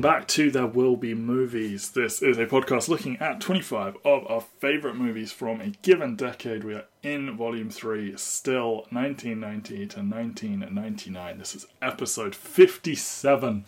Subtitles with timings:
[0.00, 1.90] Welcome back to There Will Be Movies.
[1.90, 6.64] This is a podcast looking at 25 of our favourite movies from a given decade.
[6.64, 11.36] We are in Volume 3, still 1990 to 1999.
[11.36, 13.66] This is episode 57,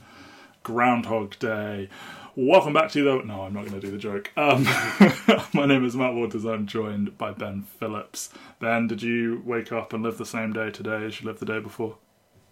[0.62, 1.90] Groundhog Day.
[2.34, 3.26] Welcome back to the.
[3.26, 4.32] No, I'm not going to do the joke.
[4.34, 4.64] Um,
[5.52, 6.46] my name is Matt Waters.
[6.46, 8.30] I'm joined by Ben Phillips.
[8.58, 11.46] Ben, did you wake up and live the same day today as you lived the
[11.46, 11.98] day before?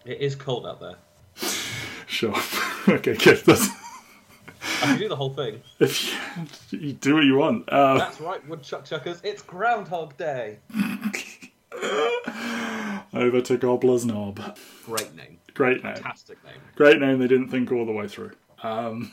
[0.04, 0.96] It is cold out there.
[2.10, 2.34] Sure.
[2.88, 3.38] okay, good.
[3.44, 3.68] That's,
[4.82, 5.62] I can do the whole thing.
[5.78, 6.12] if
[6.72, 7.68] you, you do what you want.
[7.68, 9.20] Uh, That's right, woodchuck chuckers.
[9.22, 10.58] It's Groundhog Day.
[13.14, 14.56] over to Gobbler's Knob.
[14.84, 15.38] Great name.
[15.54, 15.94] Great name.
[15.94, 16.54] Fantastic name.
[16.74, 17.20] Great name.
[17.20, 18.32] They didn't think all the way through.
[18.64, 19.12] Um,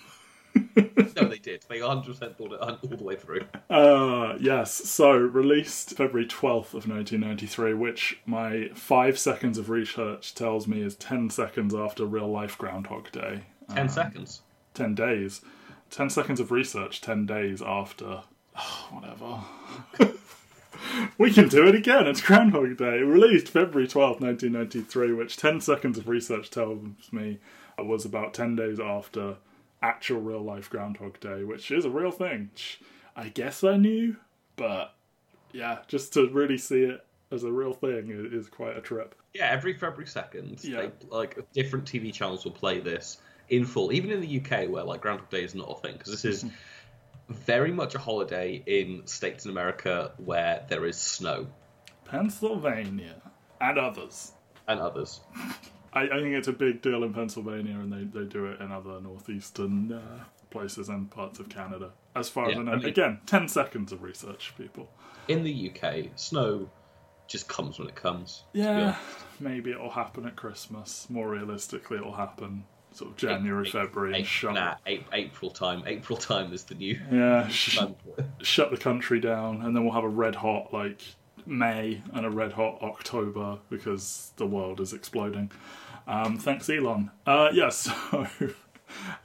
[1.16, 1.66] No, they did.
[1.68, 3.42] They 100% thought it all the way through.
[3.70, 4.74] uh, yes.
[4.74, 10.96] So released February 12th of 1993, which my five seconds of research tells me is
[10.96, 13.44] 10 seconds after real life Groundhog Day.
[13.74, 14.42] Ten seconds.
[14.76, 15.42] 10 days.
[15.90, 18.22] 10 seconds of research, 10 days after.
[18.56, 20.14] Oh, whatever.
[21.18, 22.08] we can do it again.
[22.08, 23.00] It's Groundhog Day.
[23.00, 27.40] Released February 12th, 1993, which 10 seconds of research tells me
[27.80, 29.38] was about 10 days after
[29.82, 32.50] actual real life Groundhog Day, which is a real thing.
[33.16, 34.16] I guess I knew,
[34.56, 34.94] but
[35.52, 39.16] yeah, just to really see it as a real thing is quite a trip.
[39.34, 40.82] Yeah, every February 2nd, Yeah.
[40.82, 43.18] they, like different TV channels will play this
[43.50, 46.12] in full, even in the UK where like Groundhog Day is not a thing, because
[46.12, 46.46] this is
[47.30, 51.48] very much a holiday in states in America where there is snow
[52.06, 53.22] Pennsylvania
[53.62, 54.32] and others.
[54.68, 55.20] and others.
[55.98, 58.72] I, I think it's a big deal in Pennsylvania, and they, they do it in
[58.72, 61.92] other northeastern uh, places and parts of Canada.
[62.16, 64.90] As far as I know, I mean- again, ten seconds of research, people.
[65.28, 66.70] In the UK, snow
[67.28, 68.44] just comes when it comes.
[68.54, 68.96] Yeah,
[69.40, 71.08] maybe it'll happen at Christmas.
[71.10, 72.64] More realistically, it'll happen
[72.94, 74.54] sort of January, April- February, and April, shut.
[74.56, 74.76] nah,
[75.12, 75.84] April time.
[75.86, 76.98] April time is the new.
[77.12, 78.26] Yeah, sh- time for it.
[78.46, 81.02] shut the country down, and then we'll have a red hot like
[81.46, 85.52] May and a red hot October because the world is exploding.
[86.08, 87.12] Um, thanks, Elon.
[87.26, 88.28] Uh, yes, so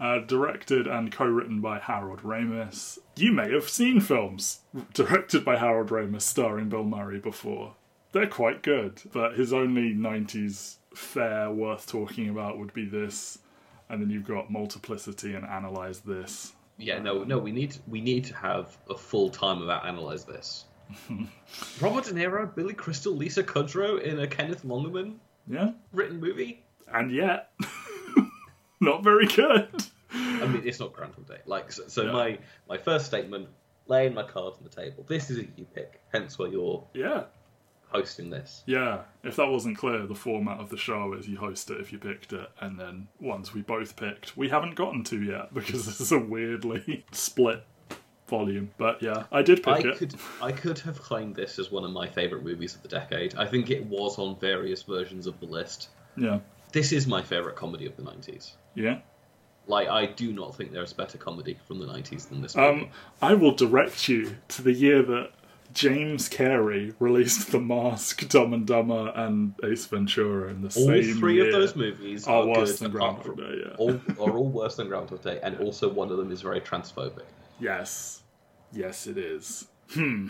[0.01, 2.99] uh, directed and co-written by Harold Ramis.
[3.17, 4.61] You may have seen films
[4.93, 7.75] directed by Harold Ramis starring Bill Murray before.
[8.13, 13.39] They're quite good, but his only '90s fare worth talking about would be this,
[13.89, 16.53] and then you've got Multiplicity and Analyze This.
[16.79, 17.39] Yeah, no, no.
[17.39, 20.65] We need we need to have a full time about analyze this.
[21.81, 26.65] Robert De Niro, Billy Crystal, Lisa Kudrow in a Kenneth Lonergan Yeah, written movie.
[26.93, 27.51] And yet
[28.81, 29.69] not very good.
[30.15, 31.39] I mean, it's not Groundhog Day.
[31.47, 32.13] Like, so, so Yeah.
[32.13, 32.39] my
[32.69, 33.49] my first statement,
[33.87, 35.05] laying my cards on the table.
[35.09, 36.01] This is a you pick.
[36.13, 37.25] Hence why you're Yeah,
[37.89, 38.63] hosting this.
[38.67, 39.03] yeah.
[39.23, 41.99] If that wasn't clear, the format of the show is you host it if you
[41.99, 46.01] picked it, and then once we both picked, we haven't gotten to yet because this
[46.01, 47.65] is a weirdly split
[48.29, 48.71] volume.
[48.79, 49.99] But yeah, I did I pick it.
[49.99, 53.35] could I could have claimed this as one of my favorite movies of the decade.
[53.37, 55.89] I think it was on various versions of the list.
[56.17, 56.41] Yeah,
[56.73, 58.53] This is my favorite comedy of the '90s.
[58.75, 59.01] yeah.
[59.69, 62.57] Like, I do not think there's better comedy from the '90s than this.
[62.57, 62.89] Um,
[63.21, 65.31] I will direct you to the year that
[65.73, 71.13] James Carrey released The Mask, Dumb and Dumber, and Ace Ventura in the same movie.
[71.13, 71.47] all three year.
[71.47, 73.75] of those movies are are, worse good, than Groundhog Day, yeah.
[73.77, 77.23] all, are all worse than Groundhog Day, and also one of them is very transphobic.
[77.61, 78.23] Yes.
[78.73, 79.69] Yes, it is.
[79.91, 80.29] Hmm.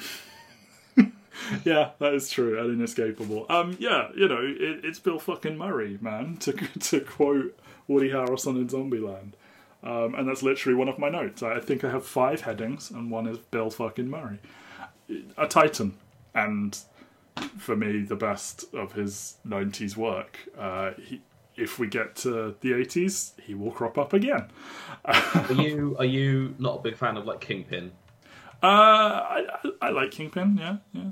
[1.65, 3.47] yeah, that is true and inescapable.
[3.49, 8.57] Um, yeah, you know, it, it's Bill fucking Murray, man, to to quote Woody Harrelson
[8.57, 9.33] in Zombieland.
[9.85, 11.43] Um, and that's literally one of my notes.
[11.43, 14.39] I think I have five headings, and one is Bill fucking Murray.
[15.37, 15.95] A titan,
[16.35, 16.79] and
[17.59, 20.39] for me, the best of his 90s work.
[20.57, 21.21] Uh, he,
[21.57, 24.47] if we get to the 80s, he will crop up again.
[25.05, 27.93] Are you are you not a big fan of like Kingpin?
[28.63, 30.57] Uh, I, I, I like Kingpin.
[30.57, 31.11] Yeah, yeah.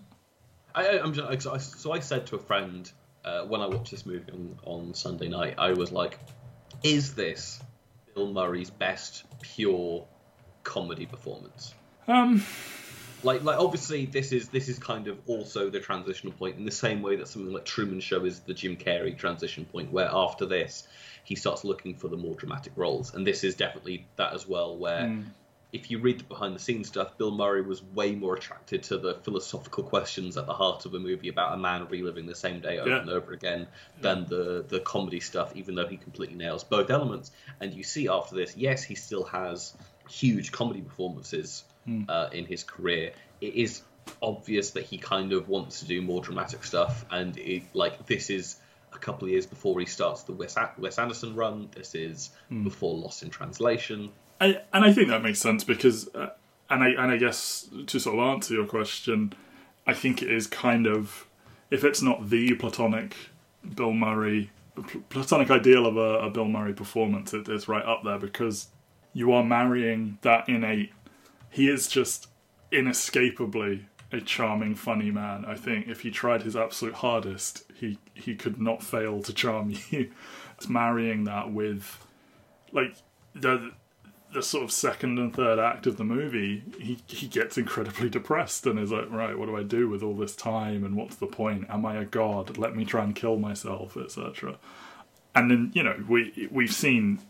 [0.74, 2.90] I, I'm just, so I- said to a friend
[3.24, 6.18] uh, when I watched this movie on, on Sunday night, I was like,
[6.82, 7.60] "Is this
[8.14, 10.06] Bill Murray's best pure
[10.64, 11.74] comedy performance?"
[12.08, 12.44] Um,
[13.22, 16.70] Like, like obviously this is this is kind of also the transitional point in the
[16.70, 20.46] same way that something like Truman Show is the Jim Carrey transition point, where after
[20.46, 20.88] this
[21.24, 24.76] he starts looking for the more dramatic roles, and this is definitely that as well,
[24.76, 25.06] where.
[25.72, 28.98] If you read the behind the scenes stuff, Bill Murray was way more attracted to
[28.98, 32.60] the philosophical questions at the heart of a movie about a man reliving the same
[32.60, 33.00] day over Yeah.
[33.00, 33.68] and over again
[34.00, 37.30] than the, the comedy stuff, even though he completely nails both elements.
[37.60, 39.74] And you see after this, yes, he still has
[40.08, 41.64] huge comedy performances
[42.08, 43.12] uh, in his career.
[43.40, 43.82] It is
[44.22, 48.28] obvious that he kind of wants to do more dramatic stuff, and it, like this
[48.30, 48.56] is
[48.92, 51.68] a couple of years before he starts the Wes, Wes Anderson run.
[51.74, 52.64] This is Hmm.
[52.64, 54.10] before Lost in Translation.
[54.40, 56.30] I, and I think that makes sense because, uh,
[56.70, 59.34] and I and I guess to sort of answer your question,
[59.86, 61.26] I think it is kind of,
[61.70, 63.16] if it's not the platonic
[63.74, 64.50] Bill Murray,
[65.10, 68.68] platonic ideal of a, a Bill Murray performance, it is right up there because
[69.12, 70.92] you are marrying that innate.
[71.50, 72.28] He is just
[72.72, 75.44] inescapably a charming, funny man.
[75.44, 79.72] I think if he tried his absolute hardest, he he could not fail to charm
[79.90, 80.10] you.
[80.56, 82.06] It's marrying that with,
[82.72, 82.96] like
[83.34, 83.72] the
[84.32, 88.66] the sort of second and third act of the movie, he he gets incredibly depressed
[88.66, 91.26] and is like, right, what do I do with all this time and what's the
[91.26, 91.66] point?
[91.68, 92.56] Am I a god?
[92.56, 94.56] Let me try and kill myself, etc.
[95.34, 97.20] And then you know we we've seen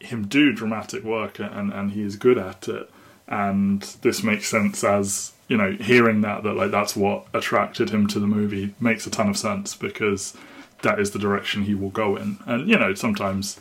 [0.00, 2.90] him do dramatic work and and he is good at it,
[3.28, 8.06] and this makes sense as you know hearing that that like that's what attracted him
[8.08, 10.36] to the movie makes a ton of sense because
[10.82, 13.60] that is the direction he will go in, and you know sometimes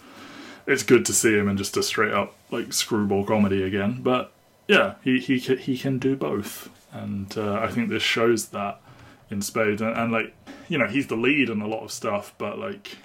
[0.72, 4.02] it's good to see him in just a straight up like screwball comedy again.
[4.02, 4.32] But
[4.68, 8.82] yeah, he he he can do both, and uh, I think this shows that
[9.30, 9.82] in spades.
[9.82, 10.34] And, and like
[10.70, 12.98] you know, he's the lead in a lot of stuff, but like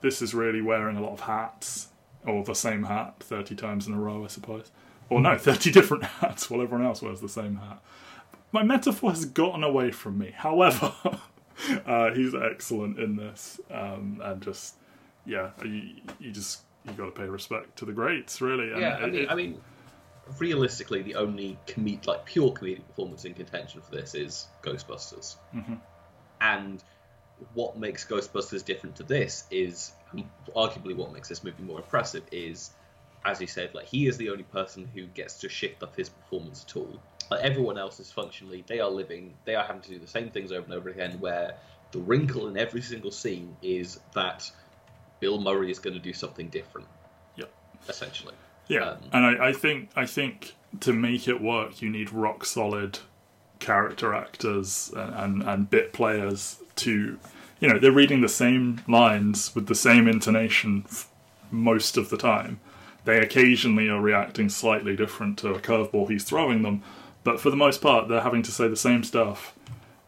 [0.00, 1.88] this is really wearing a lot of hats
[2.24, 4.70] or the same hat thirty times in a row, I suppose.
[5.10, 7.82] Or no, thirty different hats while everyone else wears the same hat.
[8.52, 10.34] My metaphor has gotten away from me.
[10.36, 10.92] However,
[11.86, 14.74] uh, he's excellent in this, um, and just
[15.24, 18.70] yeah, you, you just you got to pay respect to the greats, really.
[18.72, 19.62] And Yeah, I mean, it- I mean,
[20.38, 25.80] realistically, the only comed like pure comedic performance in contention for this is Ghostbusters, Mhm.
[26.40, 26.82] and
[27.54, 29.92] what makes Ghostbusters different to this is
[30.54, 32.70] arguably what makes this movie more impressive is,
[33.24, 36.08] as you said, like he is the only person who gets to shift up his
[36.08, 37.00] performance at all.
[37.30, 40.30] Like everyone else is functionally, they are living, they are having to do the same
[40.30, 41.18] things over and over again.
[41.20, 41.56] Where
[41.92, 44.50] the wrinkle in every single scene is that
[45.22, 46.88] Bill Murray is going to do something different,
[47.36, 47.48] Yep.
[47.88, 48.34] essentially.
[48.66, 52.44] Yeah, Um, and I, I think I think to make it work, you need rock
[52.44, 52.98] solid
[53.60, 57.18] character actors and, and, and bit players to,
[57.60, 61.08] you know, they're reading the same lines with the same intonation f-
[61.52, 62.58] most of the time.
[63.04, 66.82] They occasionally are reacting slightly different to a curveball he's throwing them,
[67.22, 69.54] but for the most part, they're having to say the same stuff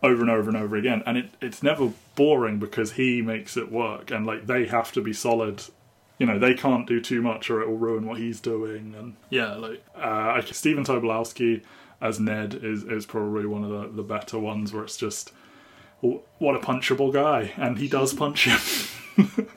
[0.05, 3.73] over and over and over again, and it, it's never boring because he makes it
[3.73, 5.63] work, and like they have to be solid.
[6.19, 9.17] You know they can't do too much or it will ruin what he's doing and
[9.31, 11.63] yeah like uh Stephen Tobolowsky
[12.01, 15.33] as Ned is is probably one of the, the better ones where it's just
[16.01, 18.61] what a punchable guy and he does punch him.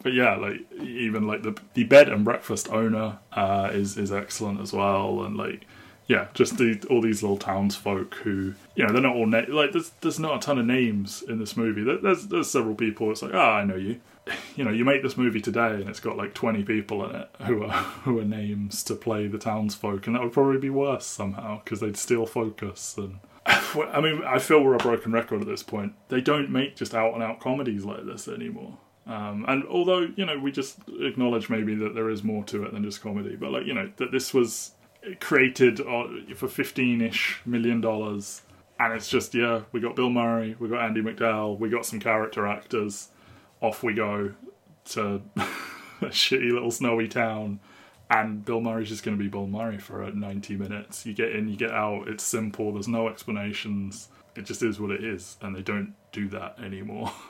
[0.00, 4.60] But yeah like even like the the bed and breakfast owner uh is is excellent
[4.60, 5.66] as well and like
[6.08, 9.72] yeah, just the, all these little townsfolk who, you know, they're not all na- like.
[9.72, 11.84] There's there's not a ton of names in this movie.
[11.84, 13.10] There- There's there's several people.
[13.10, 14.00] It's like, ah, I know you.
[14.56, 17.30] You know, you make this movie today, and it's got like 20 people in it
[17.46, 17.70] who are
[18.04, 21.80] who are names to play the townsfolk, and that would probably be worse somehow because
[21.80, 22.96] they'd steal focus.
[22.98, 25.94] And I mean, I feel we're a broken record at this point.
[26.08, 28.76] They don't make just out and out comedies like this anymore.
[29.06, 32.72] Um, and although you know, we just acknowledge maybe that there is more to it
[32.74, 34.72] than just comedy, but like you know, that this was
[35.20, 36.04] created uh,
[36.36, 38.42] for 15-ish million dollars.
[38.80, 42.00] And it's just yeah we got bill murray we got andie macdowell we got some
[42.00, 43.08] character actors.
[43.60, 44.34] Off we go
[44.90, 47.60] to a shitty little snowy town.
[48.10, 51.04] And bill murray's just going to be bill murray for uh, 90 minutes.
[51.04, 54.08] You get in you get out it's simple there's no explanations.
[54.36, 57.12] It just is what it is and they don't do that anymore.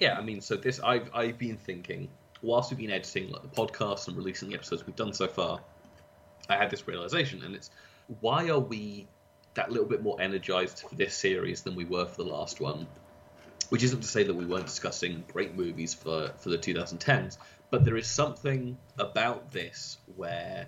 [0.00, 2.08] Yeah, I mean, so this I've I've been thinking
[2.42, 5.60] whilst we've been editing like the podcast and releasing the episodes we've done so far.
[6.48, 7.70] I had this realization, and it's
[8.20, 9.06] why are we
[9.54, 12.86] that little bit more energized for this series than we were for the last one?
[13.70, 17.38] Which isn't to say that we weren't discussing great movies for for the 2010s,
[17.70, 20.66] but there is something about this where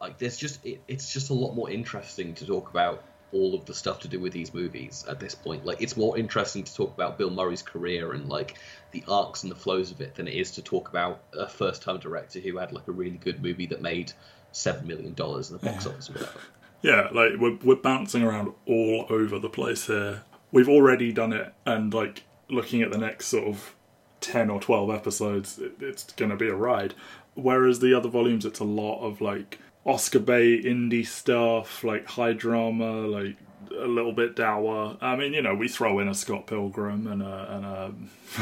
[0.00, 3.64] like there's just it, it's just a lot more interesting to talk about all of
[3.64, 5.64] the stuff to do with these movies at this point.
[5.64, 8.56] Like it's more interesting to talk about Bill Murray's career and like
[8.90, 11.82] the arcs and the flows of it than it is to talk about a first
[11.82, 14.12] time director who had like a really good movie that made
[14.52, 16.40] seven million dollars in the box office or whatever.
[16.82, 20.22] Yeah, like we're we're bouncing around all over the place here.
[20.52, 23.74] We've already done it, and like looking at the next sort of
[24.20, 26.94] ten or twelve episodes, it, it's going to be a ride.
[27.34, 32.32] Whereas the other volumes, it's a lot of like Oscar bait indie stuff, like high
[32.32, 33.36] drama, like
[33.78, 34.96] a little bit dour.
[35.00, 37.64] I mean, you know, we throw in a Scott Pilgrim and a and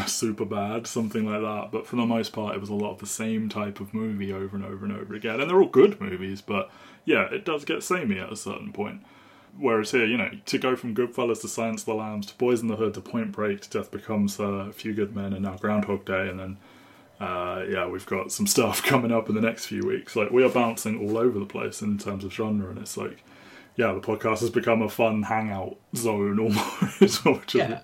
[0.03, 2.93] a super bad something like that, but for the most part, it was a lot
[2.93, 5.41] of the same type of movie over and over and over again.
[5.41, 6.71] And they're all good movies, but
[7.05, 9.01] yeah, it does get samey at a certain point.
[9.59, 12.61] whereas here, you know, to go from Goodfellas to Silence of the Lambs to Boys
[12.61, 15.43] in the Hood to Point Break to Death Becomes uh, a Few Good Men and
[15.43, 16.57] now Groundhog Day, and then
[17.21, 20.15] uh, yeah, we've got some stuff coming up in the next few weeks.
[20.17, 23.23] Like we are bouncing all over the place in terms of genre, and it's like,
[23.79, 27.25] yeah, the podcast has become a fun hangout zone almost.
[27.25, 27.81] which is- Yeah,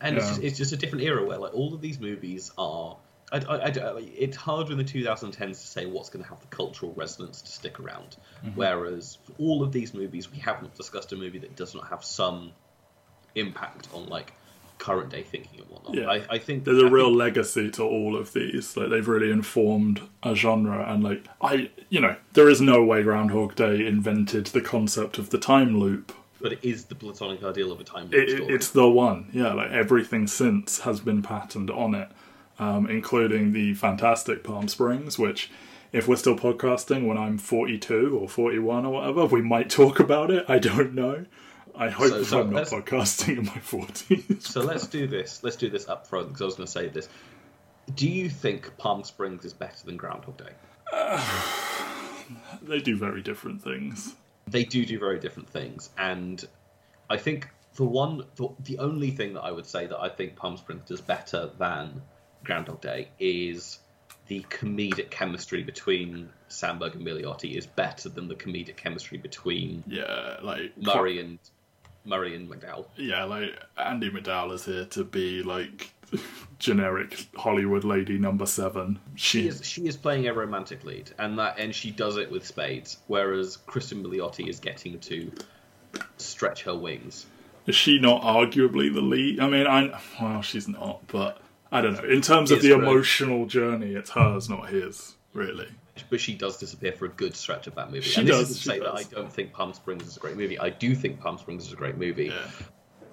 [0.00, 0.30] and it's, Yeah.
[0.30, 2.96] just, it's just a different era where like all of these movies are.
[3.32, 6.46] I, I, I- it's hard in the 2010s to say what's going to have the
[6.48, 8.16] cultural resonance to stick around.
[8.44, 8.50] Mm-hmm.
[8.56, 12.04] Whereas for all of these movies, we haven't discussed a movie that does not have
[12.04, 12.52] some
[13.34, 14.34] impact on like
[14.78, 15.94] current day thinking and whatnot.
[15.94, 16.08] Yeah.
[16.10, 18.76] I, I think there's a I real think- legacy to all of these.
[18.76, 23.02] Like they've really informed a genre, and like I, you know, there is no way
[23.02, 26.12] Groundhog Day invented the concept of the time loop.
[26.40, 29.52] but it is the platonic ideal of a time loop It, it's the one, yeah.
[29.52, 32.08] Like everything since has been patterned on it,
[32.58, 35.50] um, including the fantastic Palm Springs, which.
[35.92, 40.30] If we're still podcasting when I'm 42 or 41 or whatever, we might talk about
[40.30, 40.46] it.
[40.48, 41.26] I don't know.
[41.74, 44.42] I hope So- so I'm not podcasting in my 40s.
[44.42, 45.42] So let's do this.
[45.42, 47.08] Let's do this up front because I was going to say this.
[47.94, 50.52] Do you think Palm Springs is better than Groundhog Day?
[52.62, 54.14] they do very different things.
[54.46, 56.44] They do do very different things, and
[57.08, 60.36] I think the one, the, the only thing that I would say that I think
[60.36, 62.02] Palm Springs does better than
[62.44, 63.78] Groundhog Day is
[64.26, 70.36] the comedic chemistry between Samberg and Milioti is better than the comedic chemistry between Yeah,
[70.42, 71.38] like Murray and
[72.04, 72.86] Murray and MacDowell.
[72.96, 75.92] yeah, like Andie MacDowell is here to be like
[76.58, 78.98] generic Hollywood lady number seven.
[79.14, 82.30] She She is she is playing a romantic lead, and that and she does it
[82.30, 82.98] with spades.
[83.06, 85.30] Whereas Kristen Milioti is getting to
[86.16, 87.26] stretch her wings.
[87.66, 89.40] is she not arguably the lead?
[89.40, 91.40] I mean, I well, she's not, but
[91.70, 92.08] I don't know.
[92.08, 92.82] In terms of the right.
[92.82, 95.68] emotional journey, it's hers, not his, really.
[96.10, 98.02] But she does disappear for a good stretch of that movie.
[98.02, 98.94] She and this does, isn't to say that.
[98.94, 100.58] I don't think Palm Springs is a great movie.
[100.58, 102.26] I do think Palm Springs is a great movie.
[102.26, 102.46] Yeah,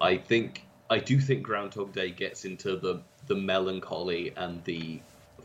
[0.00, 5.00] I think I do think Groundhog Day gets into the the melancholy and the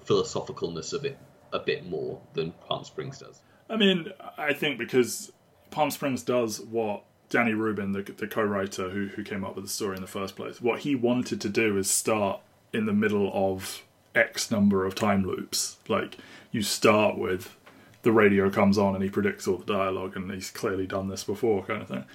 [0.06, 1.18] philosophicalness of it
[1.54, 3.42] a bit more than Palm Springs does.
[3.70, 5.32] I mean, I think because
[5.72, 9.72] Palm Springs does what Danny Rubin, the, the co-writer who who came up with the
[9.72, 12.42] story in the first place, what he wanted to do is start
[12.74, 13.84] in the middle of
[14.16, 15.78] X number of time loops.
[15.88, 16.18] Like
[16.52, 17.56] you start with
[18.02, 21.24] the radio comes on and he predicts all the dialogue, and he's clearly done this
[21.24, 22.06] before, kind of thing.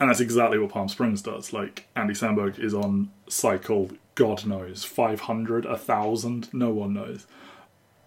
[0.00, 1.52] And that's exactly what Palm Springs does.
[1.52, 7.26] Like Andy Samberg is on cycle, God knows, five hundred, a thousand, no one knows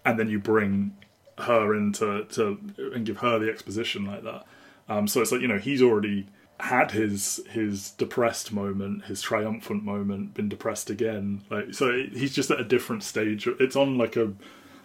[0.07, 0.95] and then you bring
[1.37, 2.57] her into to
[2.95, 4.45] and give her the exposition like that.
[4.87, 6.27] Um, so it's like you know he's already
[6.59, 11.43] had his his depressed moment, his triumphant moment, been depressed again.
[11.49, 13.47] Like so he's just at a different stage.
[13.59, 14.33] It's on like a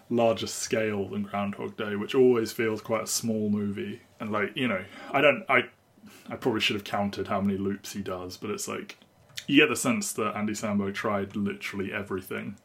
[0.09, 4.01] larger scale than Groundhog Day, which always feels quite a small movie.
[4.19, 5.69] And like you know, I don't I
[6.29, 8.97] I probably should have counted how many loops he does, but it's like
[9.47, 12.55] you get the sense that Andy Samberg tried literally everything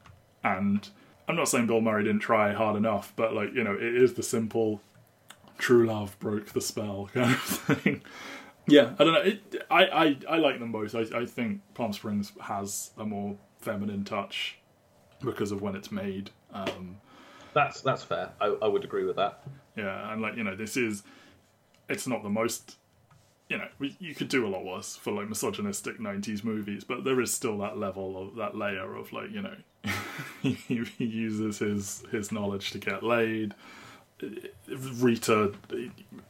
[0.45, 0.89] and
[1.29, 4.15] I'm not saying Bill Murray didn't try hard enough, but like you know, it is
[4.15, 4.81] the simple
[5.59, 8.03] true love broke the spell kind of thing.
[8.69, 9.21] Yeah, I don't know.
[9.23, 10.95] It, I, I I like them both.
[10.95, 14.59] I I think Palm Springs has a more feminine touch
[15.21, 16.31] because of when it's made.
[16.53, 16.99] Um,
[17.55, 18.31] That's that's fair.
[18.41, 19.43] I, I would agree with that.
[19.77, 21.03] yeah, and like you know, this is
[21.89, 22.77] it's not the most.
[23.49, 27.05] You know, we, you could do a lot worse for like misogynistic '90s movies, but
[27.05, 29.57] there is still that level of that layer of like you know,
[30.43, 33.55] he, he uses his his knowledge to get laid.
[34.69, 35.53] Rita,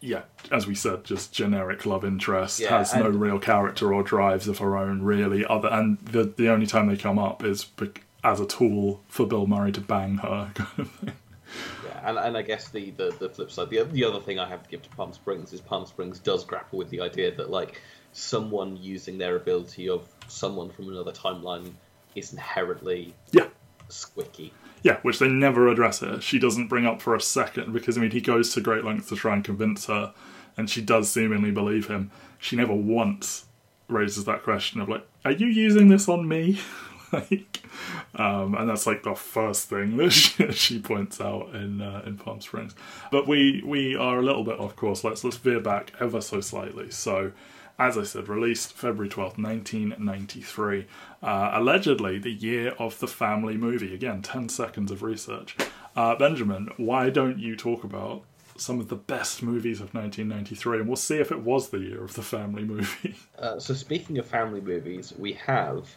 [0.01, 4.49] yeah, as we said, just generic love interest Yeah, has no real character or drives
[4.49, 5.45] of her own, really.
[5.45, 7.67] Other and the the only time they come up is
[8.25, 10.51] as a tool for Bill Murray to bang her.
[10.55, 11.13] Kind of thing.
[11.85, 14.47] Yeah, and, and I guess the, the, the flip side, the, the other thing I
[14.49, 17.51] have to give to Palm Springs is Palm Springs does grapple with the idea that
[17.51, 17.81] like
[18.13, 21.73] someone using their ability of someone from another timeline
[22.15, 23.47] is inherently Yeah,
[23.89, 24.53] squicky.
[24.83, 26.21] Yeah, which they never address her.
[26.21, 29.09] She doesn't bring up for a second because I mean he goes to great lengths
[29.09, 30.15] to try and convince her,
[30.57, 32.11] and she does seemingly believe him.
[32.39, 33.47] She never once
[33.89, 36.61] raises that question of like, "Are you using this on me?"
[37.13, 37.61] like,
[38.15, 42.17] um, and that's like the first thing that she, she points out in uh, in
[42.17, 42.75] Palm Springs.
[43.11, 45.03] But we we are a little bit off course.
[45.03, 46.91] Let's let's veer back ever so slightly.
[46.91, 47.33] So.
[47.79, 50.87] As I said, released February 12th, 1993.
[51.23, 53.95] Uh, allegedly, the year of the family movie.
[53.95, 55.57] Again, 10 seconds of research.
[55.95, 58.23] Uh, Benjamin, why don't you talk about
[58.57, 62.03] some of the best movies of 1993 and we'll see if it was the year
[62.03, 63.15] of the family movie.
[63.39, 65.89] Uh, so speaking of family movies, we have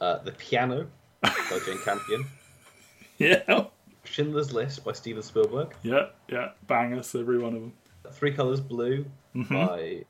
[0.00, 0.86] uh, The Piano
[1.20, 2.24] by Jane Campion,
[3.18, 3.64] yeah.
[4.04, 6.50] Schindler's List by Steven Spielberg, Yeah, yeah.
[6.68, 7.72] Bangers, every one of them.
[8.12, 9.04] Three Colors Blue
[9.34, 9.54] Mm-hmm.
[9.66, 10.04] by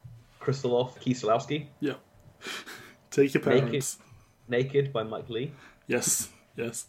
[0.47, 1.67] Krzysztof Kieslowski.
[1.81, 1.95] Yeah.
[3.11, 3.63] Take your Naked.
[3.65, 3.99] parents.
[4.49, 5.53] Naked by Mike Leigh.
[5.87, 6.87] Yes, yes.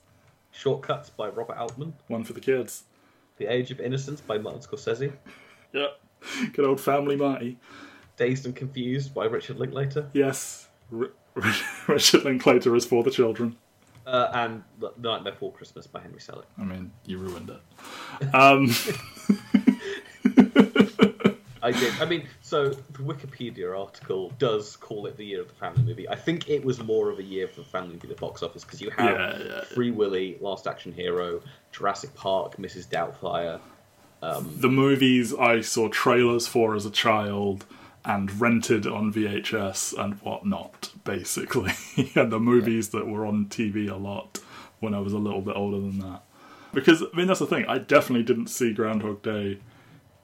[0.51, 1.93] Shortcuts by Robert Altman.
[2.07, 2.83] One for the kids.
[3.37, 5.11] The Age of Innocence by Martin Scorsese.
[5.73, 5.87] Yeah.
[6.53, 7.57] Good old family Marty.
[8.17, 10.09] Dazed and Confused by Richard Linklater.
[10.13, 10.67] Yes.
[10.91, 11.11] R-
[11.87, 13.55] Richard Linklater is for the children.
[14.07, 16.45] Uh, and The Nightmare Before Christmas by Henry Selick.
[16.57, 18.33] I mean, you ruined it.
[18.33, 18.69] Um,
[21.67, 21.93] I did.
[21.99, 26.07] I mean, so the Wikipedia article does call it the year of the family movie.
[26.07, 28.63] I think it was more of a year for the family movie, the box office,
[28.63, 29.61] because you have Yeah, yeah.
[29.65, 31.41] Free Willy, Last Action Hero,
[31.73, 32.87] Jurassic Park, Mrs.
[32.87, 33.59] Doubtfire.
[34.21, 37.65] Um, the movies I saw trailers for as a child
[38.05, 41.73] and rented on VHS and whatnot, basically.
[42.15, 44.39] and the movies that were on TV a lot
[44.79, 46.23] when I was a little bit older than that.
[46.73, 47.65] Because, I mean, that's the thing.
[47.67, 49.59] I definitely didn't see Groundhog Day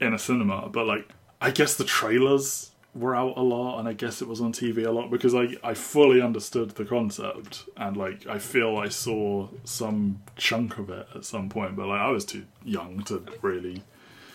[0.00, 1.10] in a cinema, but, like,
[1.44, 4.86] I guess the trailers were out a lot and I guess it was on TV
[4.86, 9.48] a lot because I, I fully understood the concept and, like, I feel I saw
[9.64, 13.82] some chunk of it at some point, but, like, I was too young to really.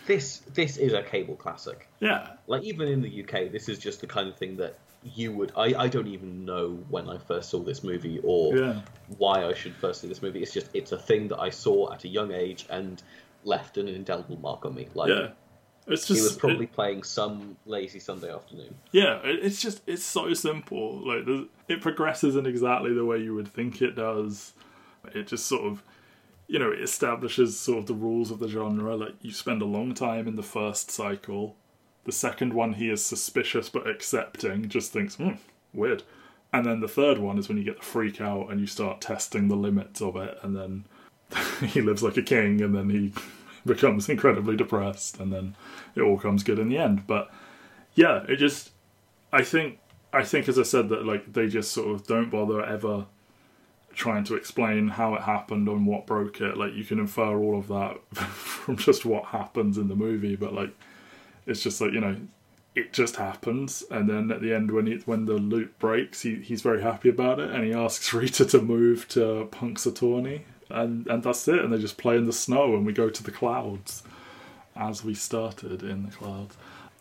[0.07, 1.87] This this is a cable classic.
[1.99, 5.31] Yeah, Like even in the UK, this is just the kind of thing that you
[5.33, 5.51] would.
[5.55, 8.81] I, I don't even know when I first saw this movie or Yeah.
[9.17, 10.41] why I should first see this movie.
[10.41, 13.01] It's just it's a thing that I saw at a young age and
[13.43, 14.87] left an indelible mark on me.
[14.95, 15.29] Like yeah.
[15.89, 18.75] It's just he was probably it- playing some lazy Sunday afternoon.
[18.91, 19.19] yeah.
[19.23, 21.05] it- It's just it's so simple.
[21.07, 24.53] Like it progresses in exactly the way you would think it does.
[25.13, 25.83] It just sort of
[26.47, 28.95] you know it establishes sort of the rules of the genre.
[28.95, 31.55] Like you spend a long time in the first cycle.
[32.05, 34.67] The second one he is suspicious but accepting.
[34.69, 35.33] Just thinks hmm,
[35.73, 36.03] weird.
[36.51, 39.01] And then the third one is when you get the freak out and you start
[39.01, 40.85] testing the limits of it, and then
[41.67, 43.13] he lives like a king, and then he
[43.65, 45.55] becomes incredibly depressed, and then
[45.95, 47.07] it all comes good in the end.
[47.07, 47.31] But
[47.95, 48.71] yeah, it just
[49.31, 49.79] I think
[50.13, 53.05] I think as I said that like they just sort of don't bother ever
[53.93, 56.57] trying to explain how it happened and what broke it.
[56.57, 60.53] Like you can infer all of that from just what happens in the movie, but
[60.53, 60.73] like
[61.45, 62.15] it's just like you know
[62.75, 66.35] it just happens and then at the end when he, when the loop breaks he,
[66.35, 71.23] he's very happy about it and he asks Rita to move to Punxsutawney and and
[71.23, 74.03] that's it and they just play in the snow and we go to the clouds
[74.75, 76.55] as we started in the clouds.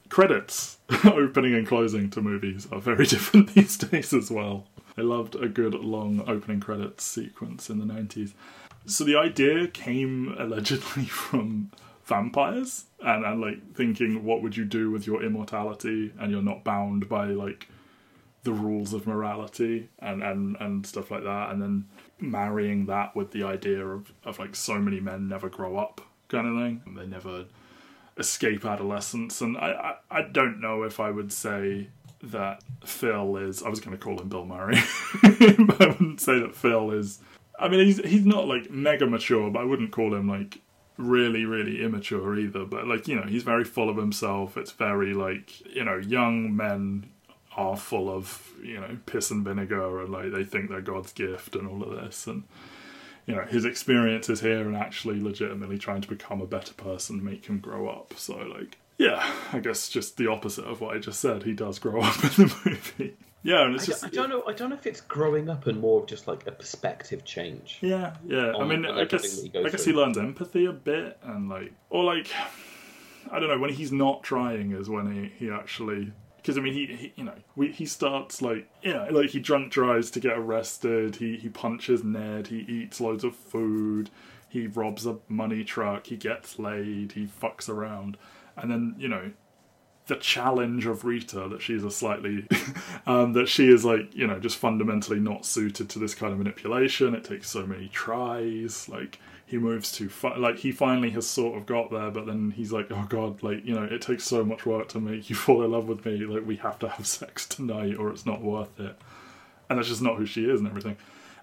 [0.09, 4.67] Credits opening and closing to movies are very different these days as well.
[4.97, 8.33] I loved a good long opening credits sequence in the 90s
[8.89, 11.71] so the idea came allegedly from
[12.05, 16.65] vampires and, and like thinking what would you do with your immortality and you're not
[16.65, 17.69] bound by like
[18.45, 21.85] the rules of morality and, and, and stuff like that and then
[22.21, 26.47] marrying that with the idea of, of like so many men never grow up kind
[26.47, 26.95] of thing.
[26.97, 27.47] They never
[28.17, 29.41] escape adolescence.
[29.41, 31.89] And I, I, I don't know if I would say
[32.23, 34.81] that Phil is I was going to call him Bill Murray
[35.23, 37.21] but I wouldn't say that Phil is
[37.57, 40.61] I mean he's he's not like mega mature but I wouldn't call him like
[40.97, 42.65] really really immature either.
[42.65, 44.57] But like you know he's very full of himself.
[44.57, 47.09] It's very like you know young men
[47.59, 51.57] are full of you know piss and vinegar and like they think they're god's gift
[51.57, 52.45] and all of this and
[53.27, 57.47] you know his experiences here and actually legitimately trying to become a better person make
[57.47, 61.19] him grow up so like yeah i guess just the opposite of what i just
[61.21, 64.09] said he does grow up in the movie yeah and I, it's d- just I
[64.09, 64.45] don't know.
[64.47, 67.79] I don't know if it's growing up and more of just like a perspective change.
[67.81, 68.53] Yeah, yeah.
[68.57, 69.93] I mean, I guess he I guess through.
[69.93, 72.29] he learns empathy a bit, and like, or like,
[73.31, 76.13] I don't know when he's not trying is when he he actually.
[76.39, 79.73] Because I mean, he, he you know we, he starts like know like he drunk
[79.73, 81.17] drives to get arrested.
[81.17, 82.49] He he punches Ned.
[82.49, 84.11] He eats loads of food.
[84.49, 86.07] He robs a money truck.
[86.07, 87.13] He gets laid.
[87.13, 88.17] He fucks around,
[88.57, 89.33] and then you know
[90.07, 92.47] the challenge of Rita that she's a slightly
[93.07, 96.39] um, that she is like you know just fundamentally not suited to this kind of
[96.39, 97.15] manipulation.
[97.15, 98.89] It takes so many tries.
[98.89, 100.39] Like he moves too far.
[100.39, 103.65] Like he finally has sort of got there, but then he's like, oh god, like
[103.65, 106.19] you know it takes so much work to make you fall in love with me.
[106.19, 108.97] Like we have to have sex tonight, or it's not worth it.
[109.71, 110.97] And that's just not who she is and everything.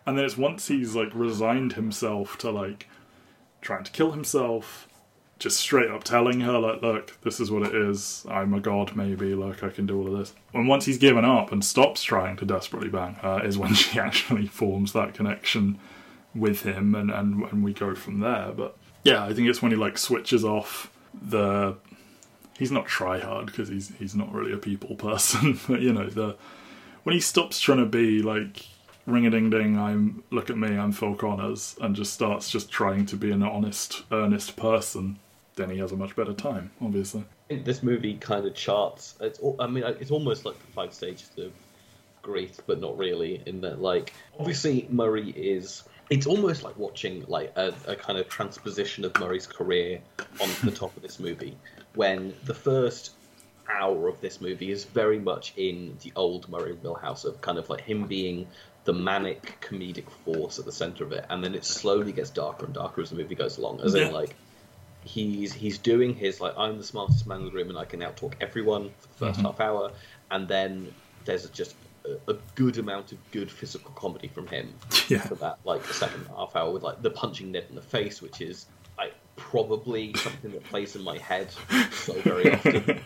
[0.05, 2.87] And then it's once he's like resigned himself to like
[3.61, 4.87] trying to kill himself
[5.39, 8.95] just straight up telling her like look this is what it is i'm a god
[8.95, 12.01] maybe like i can do all of this and once he's given up and stops
[12.03, 15.77] trying to desperately bang her is when she actually forms that connection
[16.36, 19.71] with him and and, and we go from there but yeah i think it's when
[19.71, 21.76] he like switches off the
[22.58, 26.10] he's not try hard because he's he's not really a people person but you know
[26.10, 26.36] the
[27.04, 28.65] when he stops trying to be like
[29.06, 32.69] ring a ding ding i'm look at me i'm phil connors and just starts just
[32.69, 35.17] trying to be an honest earnest person
[35.56, 37.24] then he has a much better time, obviously.
[37.50, 39.15] This movie kind of charts.
[39.21, 41.52] It's, I mean, it's almost like the five stages of
[42.21, 43.41] grief, but not really.
[43.45, 45.84] In that, like, obviously Murray is.
[46.09, 50.01] It's almost like watching like a, a kind of transposition of Murray's career
[50.39, 51.57] onto the top of this movie.
[51.95, 53.11] When the first
[53.67, 57.69] hour of this movie is very much in the old Murray Millhouse of kind of
[57.69, 58.47] like him being
[58.83, 62.65] the manic comedic force at the center of it, and then it slowly gets darker
[62.65, 63.81] and darker as the movie goes along.
[63.81, 64.07] As Yeah.
[64.07, 64.35] in, like
[65.03, 68.01] he's he's doing his like I'm the smartest man in the room and I can
[68.01, 69.43] outtalk everyone for the 1st Mhm.
[69.43, 69.91] half hour,
[70.29, 70.93] and then
[71.25, 71.75] there's just
[72.27, 74.73] a, good amount of good physical comedy from him
[75.09, 75.19] Yeah.
[75.19, 78.41] for that like second half hour with like the punching Ned in the face, which
[78.41, 78.65] is
[78.97, 81.49] like probably something that plays in my head
[81.91, 83.01] so very often.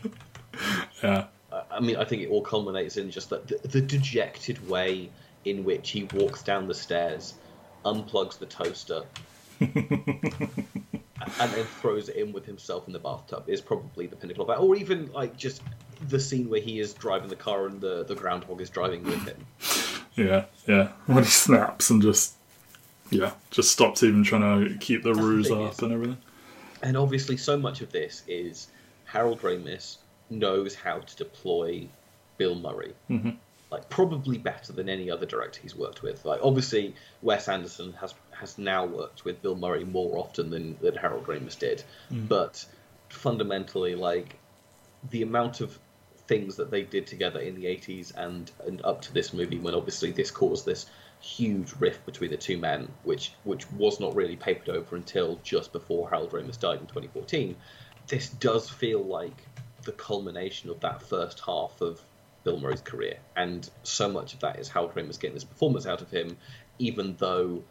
[1.04, 1.26] Yeah.
[1.52, 5.10] I- I mean, I think it all culminates in just that the, the dejected way
[5.46, 7.34] in which he walks down the stairs,
[7.86, 9.04] unplugs the toaster,
[9.60, 14.48] and then throws it in with himself in the bathtub is probably the pinnacle of
[14.50, 14.64] that.
[14.64, 15.62] Or even like just
[16.08, 19.24] the scene where he is driving the car and the, the groundhog is driving with
[19.26, 19.46] him.
[20.16, 20.90] Yeah, yeah.
[21.06, 22.34] When he snaps and just,
[23.10, 26.18] yeah, just stops even trying to keep the That's ruse thing up is- and everything.
[26.82, 28.68] And obviously, so much of this is
[29.06, 29.98] Harold Ramis
[30.30, 31.88] knows how to deploy
[32.38, 32.94] Bill Murray.
[33.08, 33.32] hmm
[33.72, 36.26] like probably better than any other director he's worked with.
[36.26, 40.96] Like obviously Wes Anderson has has now worked with Bill Murray more often than, than
[40.96, 42.66] Harold Ramis did, but
[43.10, 44.38] fundamentally like
[45.12, 45.78] the amount of
[46.30, 49.74] things that they did together in the 80s and and up to this movie when
[49.74, 50.86] obviously this caused this
[51.20, 55.74] huge rift between the two men which which was not really papered over until just
[55.74, 57.56] before Harold Ramis died in 2014
[58.08, 59.44] this does feel like
[59.84, 62.00] the culmination of that first half of
[62.44, 66.02] Bill Murray's career, and so much of that is Harold Ramis getting this performance out
[66.02, 66.38] of him,
[66.80, 67.64] even though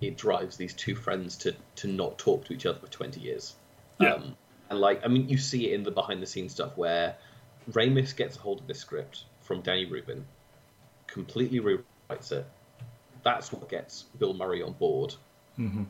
[0.00, 3.54] it drives these two friends to to not talk to each other for twenty years.
[3.98, 4.14] Yeah.
[4.14, 4.36] Um,
[4.68, 7.16] and like, I mean, you see it in the behind the scenes stuff where
[7.72, 10.24] Ramis gets a hold of this script from Danny Rubin,
[11.06, 12.46] completely rewrites it.
[13.22, 15.14] That's what gets Bill Murray on board.
[15.56, 15.84] hmm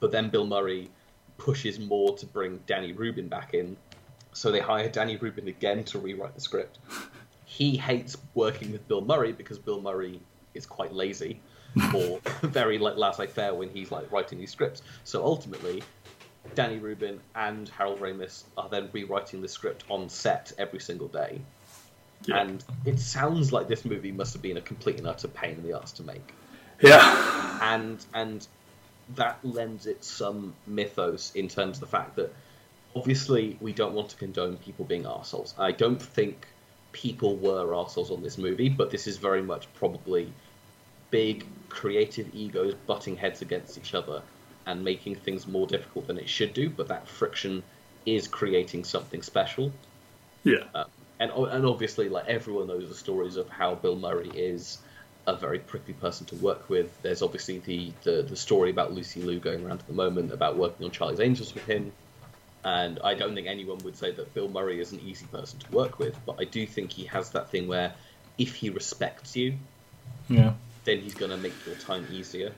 [0.00, 0.90] But then Bill Murray
[1.38, 3.76] pushes more to bring Danny Rubin back in.
[4.32, 6.78] So they hire Danny Rubin again to rewrite the script.
[7.44, 10.20] He hates working with Bill Murray because Bill Murray
[10.54, 11.40] is quite lazy
[11.94, 14.82] or very like laissez-faire when he's like writing these scripts.
[15.04, 15.82] So ultimately,
[16.54, 21.40] Danny Rubin and Harold Ramis are then rewriting the script on set every single day.
[22.24, 22.42] Yeah.
[22.42, 25.62] And it sounds like this movie must have been a complete and utter pain in
[25.62, 26.32] the ass to make
[26.80, 27.58] Yeah.
[27.62, 28.46] and and
[29.14, 32.32] that lends it some mythos in terms of the fact that
[32.96, 35.54] obviously we don't want to condone people being arseholes.
[35.58, 36.46] I don't think
[36.92, 40.32] people were arseholes on this movie, but this is very much probably
[41.10, 44.22] big creative egos butting heads against each other
[44.66, 47.62] and making things more difficult than it should do, but that friction
[48.04, 49.72] is creating something special.
[50.44, 50.64] Yeah.
[50.74, 50.84] Uh,
[51.18, 54.78] and and obviously, like everyone knows the stories of how Bill Murray is
[55.26, 57.00] a very prickly person to work with.
[57.02, 60.56] There's obviously the, the, the story about Lucy Liu going around at the moment about
[60.56, 61.90] working on Charlie's Angels with him.
[62.64, 65.72] And I don't think anyone would say that Bill Murray is an easy person to
[65.72, 67.94] work with, but I do think he has that thing where
[68.38, 69.54] if he respects you,
[70.28, 70.52] Yeah.
[70.84, 72.52] then he's going to make your time easier.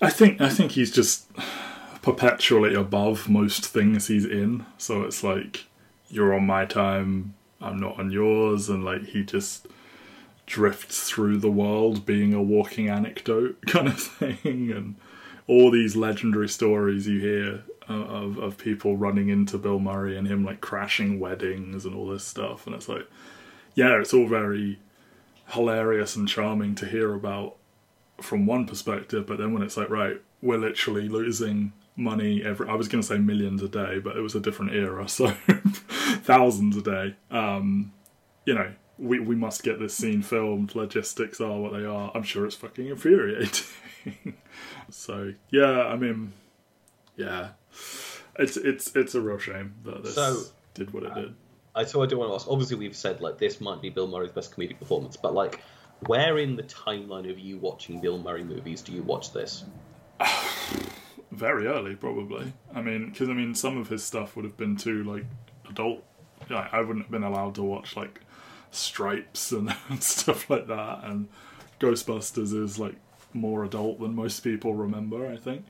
[0.00, 1.30] I think I think he's just
[2.02, 4.64] perpetually above most things he's in.
[4.78, 5.66] So it's like
[6.08, 9.66] you're on my time, I'm not on yours, and like he just
[10.46, 14.96] drifts through the world being a walking anecdote kind of thing, and
[15.46, 20.26] all these legendary stories you hear uh, of of people running into Bill Murray and
[20.26, 23.06] him like crashing weddings and all this stuff, and it's like,
[23.74, 24.78] yeah, it's all very
[25.48, 27.56] hilarious and charming to hear about
[28.22, 32.68] from one perspective, but then when it's like, right, we're literally losing money every.
[32.68, 35.28] I was going to say millions a day, but it was a different era, so
[36.22, 37.16] thousands a day.
[37.30, 37.92] Um,
[38.44, 40.74] you know, we we must get this scene filmed.
[40.74, 42.10] Logistics are what they are.
[42.14, 43.64] I'm sure it's fucking infuriating.
[44.90, 46.32] so yeah, I mean,
[47.16, 47.50] yeah,
[48.38, 50.42] it's it's it's a real shame that this So,
[50.74, 51.34] did what it did.
[51.74, 52.48] I so I do want to ask.
[52.48, 55.60] Obviously, we've said like this might be Bill Murray's best comedic performance, but like,
[56.06, 59.64] where in the timeline of you watching Bill Murray movies do you watch this?
[61.32, 62.52] very early probably.
[62.74, 65.24] I mean because i mean some of his stuff would have been too like
[65.68, 66.04] adult.
[66.50, 68.20] Yeah i wouldn't have been allowed to watch like
[68.70, 71.28] stripes and, and stuff like that and
[71.78, 72.96] ghostbusters is like
[73.32, 75.64] more adult than most people remember i think.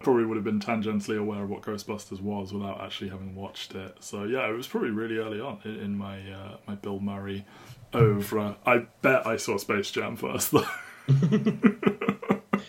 [0.00, 3.96] Probably would have been tangentially aware of what ghostbusters was without actually having watched it.
[4.00, 7.46] So yeah it was probably really early on in, in my uh, my bill murray
[7.94, 10.66] over i bet i saw space jam first though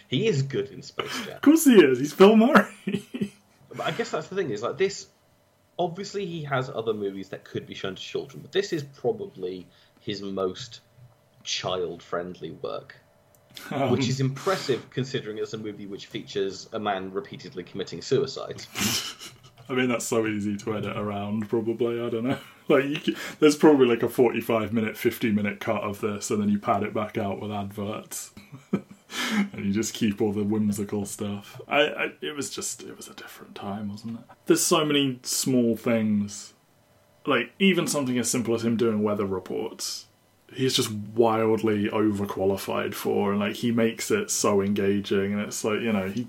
[0.08, 1.36] He is good in Space Jam.
[1.38, 2.72] of course he is he's bill murray
[3.76, 5.08] But I guess that's the thing is like this.
[5.80, 9.68] obviously he has other movies that could be shown to children, but this is probably
[10.00, 10.82] his most
[11.44, 12.96] child-friendly work.
[13.72, 18.62] Um, which is impressive considering it's a movie which features a man repeatedly committing suicide.
[19.68, 21.50] I mean, that's so easy to edit around.
[21.50, 22.40] Probably, I don't know.
[22.68, 26.50] Like, can, there's probably like a 45 minute, 50 minute cut of this, and then
[26.50, 28.32] you pad it back out with adverts,
[28.72, 28.84] and
[29.64, 31.62] you just keep all the whimsical stuff.
[31.68, 34.26] I, I, it was just, it was a different time, wasn't it?
[34.48, 36.56] There's so many small things,
[37.28, 40.08] like even something as simple as him doing weather reports.
[40.52, 45.82] He's just wildly overqualified for, and like he makes it so engaging, and it's like
[45.82, 46.26] you know he,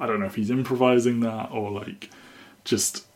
[0.00, 2.08] I don't know if he's improvising that or like
[2.66, 3.06] just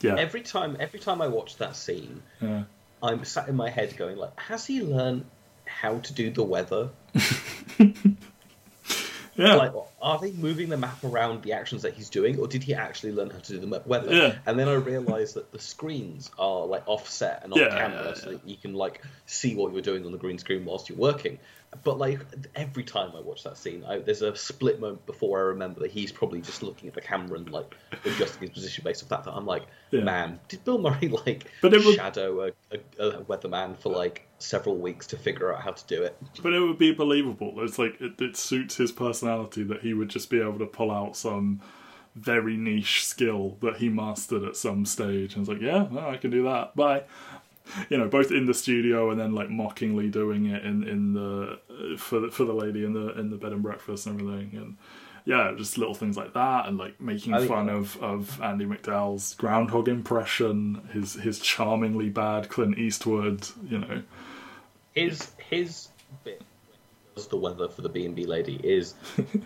[0.00, 2.64] yeah Every time, every time I watch that scene, yeah
[3.02, 5.24] I'm sat in my head going like, has he learned
[5.66, 6.88] how to do the weather?
[7.78, 12.62] yeah Like, are they moving the map around the actions that he's doing, or did
[12.62, 14.14] he actually learn how to do the weather?
[14.14, 14.34] Yeah.
[14.46, 18.14] And then I realised that the screens are like offset and off Yeah, camera, yeah,
[18.14, 20.98] so that you can like see what you're doing on the green screen whilst you're
[20.98, 21.38] working.
[21.84, 22.20] But like
[22.54, 25.90] every time I watch that scene, I, there's a split moment before I remember that
[25.90, 27.74] he's probably just looking at the camera and like
[28.04, 29.24] adjusting his position based off that.
[29.24, 30.00] That I'm like, Yeah.
[30.02, 34.26] man, did Bill Murray like But it would- shadow a, a, a weatherman for like
[34.38, 36.16] several weeks to figure out how to do it?
[36.42, 40.08] but it would be believable it's like it, it suits his personality that he would
[40.10, 41.60] just be able to pull out some
[42.14, 46.16] very niche skill that he mastered at some stage and it's like yeah well, i
[46.18, 47.02] can do that bye
[47.90, 51.58] you know both in the studio and then like mockingly doing it in in the
[51.70, 54.50] uh, for the, for the lady in the in the bed and breakfast and everything
[54.56, 54.76] and
[55.24, 59.34] yeah just little things like that and like making I fun of of andie macdowell's
[59.34, 64.02] groundhog impression his his charmingly bad clint eastwood you know
[64.92, 65.88] his his
[66.24, 66.42] bit
[67.16, 68.94] does the weather for the B and B lady is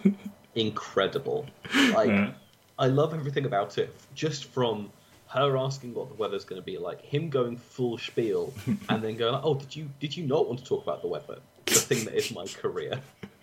[0.55, 1.47] incredible.
[1.95, 2.33] Like Yeah.
[2.79, 4.91] I love everything about it, just from
[5.31, 8.53] her asking what the weather's going to be like, him going full spiel,
[8.89, 11.39] and then going, "Oh, did you did you not want to talk about the weather?
[11.67, 13.01] The thing that is my career."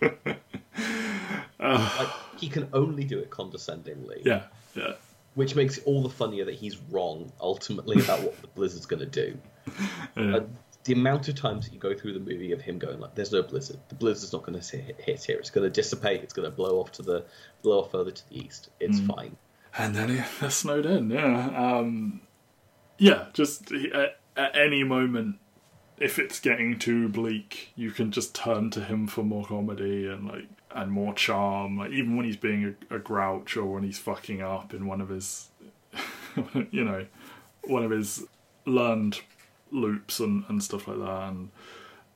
[1.60, 4.92] like he can only do it condescendingly, yeah yeah
[5.38, 8.98] which makes it all the funnier that he's wrong ultimately about what the blizzard's going
[8.98, 9.38] to do.
[10.16, 10.36] yeah.
[10.36, 10.40] Uh,
[10.82, 13.30] the amount of times that you go through the movie of him going like, "There's
[13.30, 13.78] no blizzard.
[13.88, 15.38] The blizzard's not going to hit, hit here.
[15.38, 16.24] It's going to dissipate.
[16.24, 17.24] It's going to blow off to the
[17.62, 18.70] blow off further to the east.
[18.80, 19.36] It's fine."
[19.76, 21.10] And then he, snowed in.
[21.10, 22.20] Yeah, um,
[22.96, 23.26] yeah.
[23.32, 25.36] Just at, at any moment,
[25.98, 30.28] if it's getting too bleak, you can just turn to him for more comedy and
[30.28, 31.78] like and more charm.
[31.78, 35.00] Like even when he's being a, a grouch or when he's fucking up in one
[35.00, 35.48] of his,
[36.70, 37.06] you know,
[37.64, 38.26] one of his
[38.64, 39.20] learned
[39.70, 41.28] loops and, and stuff like that.
[41.28, 41.50] And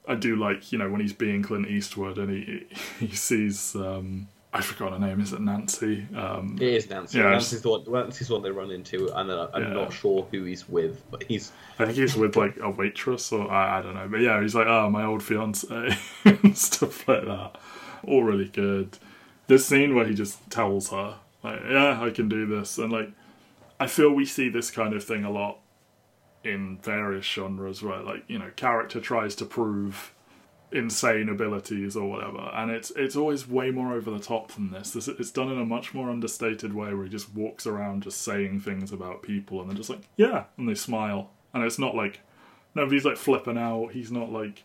[0.07, 2.67] I do like you know when he's being Clint Eastwood and he
[3.07, 3.75] he sees.
[3.75, 5.21] Um, I forgot her name.
[5.21, 6.07] Is it Nancy?
[6.15, 7.19] Um, It is Nancy.
[7.19, 7.85] Yeah, Nancy's the one.
[7.91, 9.69] Nancy's the one they run into, and then I'm Yeah.
[9.73, 13.51] not sure who he's with, but he's I think he's with like a waitress or
[13.51, 15.67] I, I don't know, but yeah, he's like, oh, my old fiance
[16.25, 17.57] and stuff like that.
[18.05, 18.99] All really good.
[19.47, 23.11] This scene where he just tells her, like, yeah, I can do this, and like,
[23.81, 25.59] I feel we see this kind of thing a lot
[26.45, 30.12] in various genres where like you know character tries to prove
[30.73, 32.51] insane abilities or whatever.
[32.55, 34.91] And it's it's always way more over the top than this.
[34.93, 38.23] this it's done in a much more understated way where he just walks around just
[38.23, 41.31] saying things about people and they're just like yeah and they smile.
[41.55, 42.21] And it's not like
[42.75, 43.89] nobody's like flipping out.
[43.93, 44.65] He's not like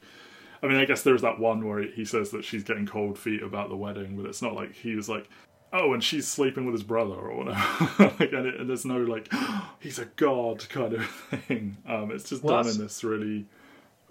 [0.63, 3.43] I mean I guess there's that one where he says that she's getting cold feet
[3.43, 5.29] about the wedding but it's not like he was like
[5.73, 7.59] oh and she's sleeping with his brother or whatever.
[8.19, 9.31] Like and, it, and there's no like
[9.79, 11.05] he's a god kind of
[11.47, 11.77] thing.
[11.87, 13.47] Um it's just Well, done in this really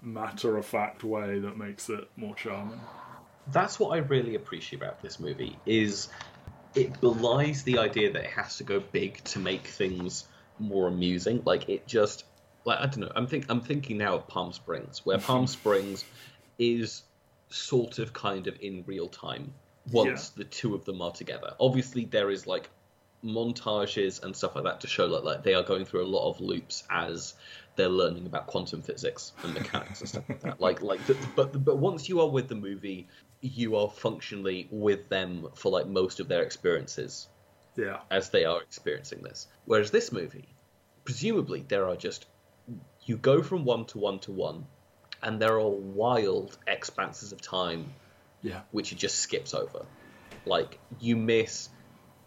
[0.01, 2.79] matter of fact way that makes it more charming
[3.51, 6.09] that's what I really appreciate about this movie is
[6.75, 10.25] it belies the idea that it has to go big to make things
[10.59, 11.41] more amusing.
[11.45, 12.25] Like it just
[12.65, 13.11] like I don't know.
[13.15, 16.03] I'm think I'm thinking now of Palm Springs, where Palm Springs
[16.59, 17.03] is
[17.49, 19.53] sort of kind of in real time
[19.91, 21.53] once the two of them are together.
[21.59, 22.69] Obviously, there is like
[23.23, 26.29] montages and stuff like that to show that like they are going through a lot
[26.29, 27.33] of loops as
[27.75, 30.59] they're learning about quantum physics and mechanics and stuff like that.
[30.59, 33.07] Like like the, but but once you are with the movie,
[33.41, 37.27] you are functionally with them for like most of their experiences
[37.75, 39.47] yeah as they are experiencing this.
[39.65, 40.47] Whereas this movie,
[41.05, 42.25] presumably, there are just
[43.05, 44.65] you go from one to one to one,
[45.23, 47.93] and there are wild expanses of time
[48.41, 49.85] yeah which it just skips over.
[50.45, 51.69] Like you miss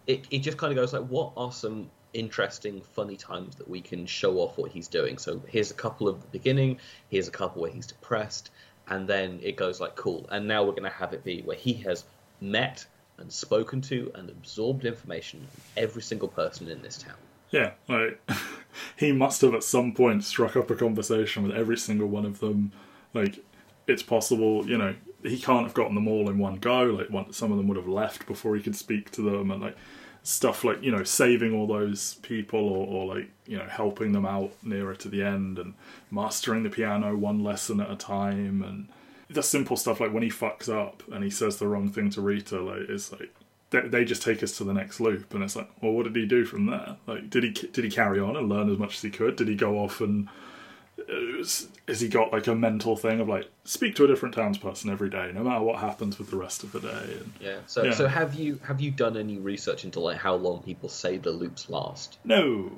[0.07, 0.25] it.
[0.29, 4.05] It just kind of goes like, what are some interesting, funny times that we can
[4.05, 5.17] show off what he's doing?
[5.17, 6.79] So here's a couple of the beginning.
[7.09, 8.51] Here's a couple where he's depressed,
[8.87, 10.27] and then it goes like, cool.
[10.31, 12.03] And now we're going to have it be where he has
[12.39, 12.85] met
[13.17, 17.15] and spoken to and absorbed information from every single person in this town.
[17.51, 18.19] Yeah, like
[18.95, 22.39] he must have at some point struck up a conversation with every single one of
[22.39, 22.71] them.
[23.13, 23.43] Like
[23.87, 26.83] it's possible, you know, he can't have gotten them all in one go.
[26.83, 29.61] Like one, some of them would have left before he could speak to them, and
[29.61, 29.77] like
[30.23, 34.25] stuff like you know saving all those people or, or like you know helping them
[34.25, 35.73] out nearer to the end and
[36.11, 38.87] mastering the piano one lesson at a time and
[39.29, 42.21] the simple stuff like when he fucks up and he says the wrong thing to
[42.21, 43.33] Rita like it's like
[43.71, 46.15] they, they just take us to the next loop and it's like well what did
[46.15, 48.95] he do from there like did he did he carry on and learn as much
[48.97, 50.29] as he could did he go off and
[51.09, 51.43] Uh,
[51.87, 55.09] has he got like a mental thing of like speak to a different townsperson every
[55.09, 57.17] day, no matter what happens with the rest of the day?
[57.19, 57.57] And, Yeah.
[57.67, 57.91] So Yeah.
[57.93, 61.31] so have you have you done any research into like how long people say the
[61.31, 62.17] loops last?
[62.23, 62.71] no,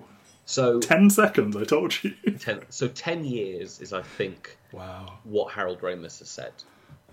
[0.45, 1.55] So ten seconds.
[1.55, 2.11] I told you.
[2.39, 5.19] ten, so ten years is I think wow.
[5.23, 6.53] what Harold Ramis has said,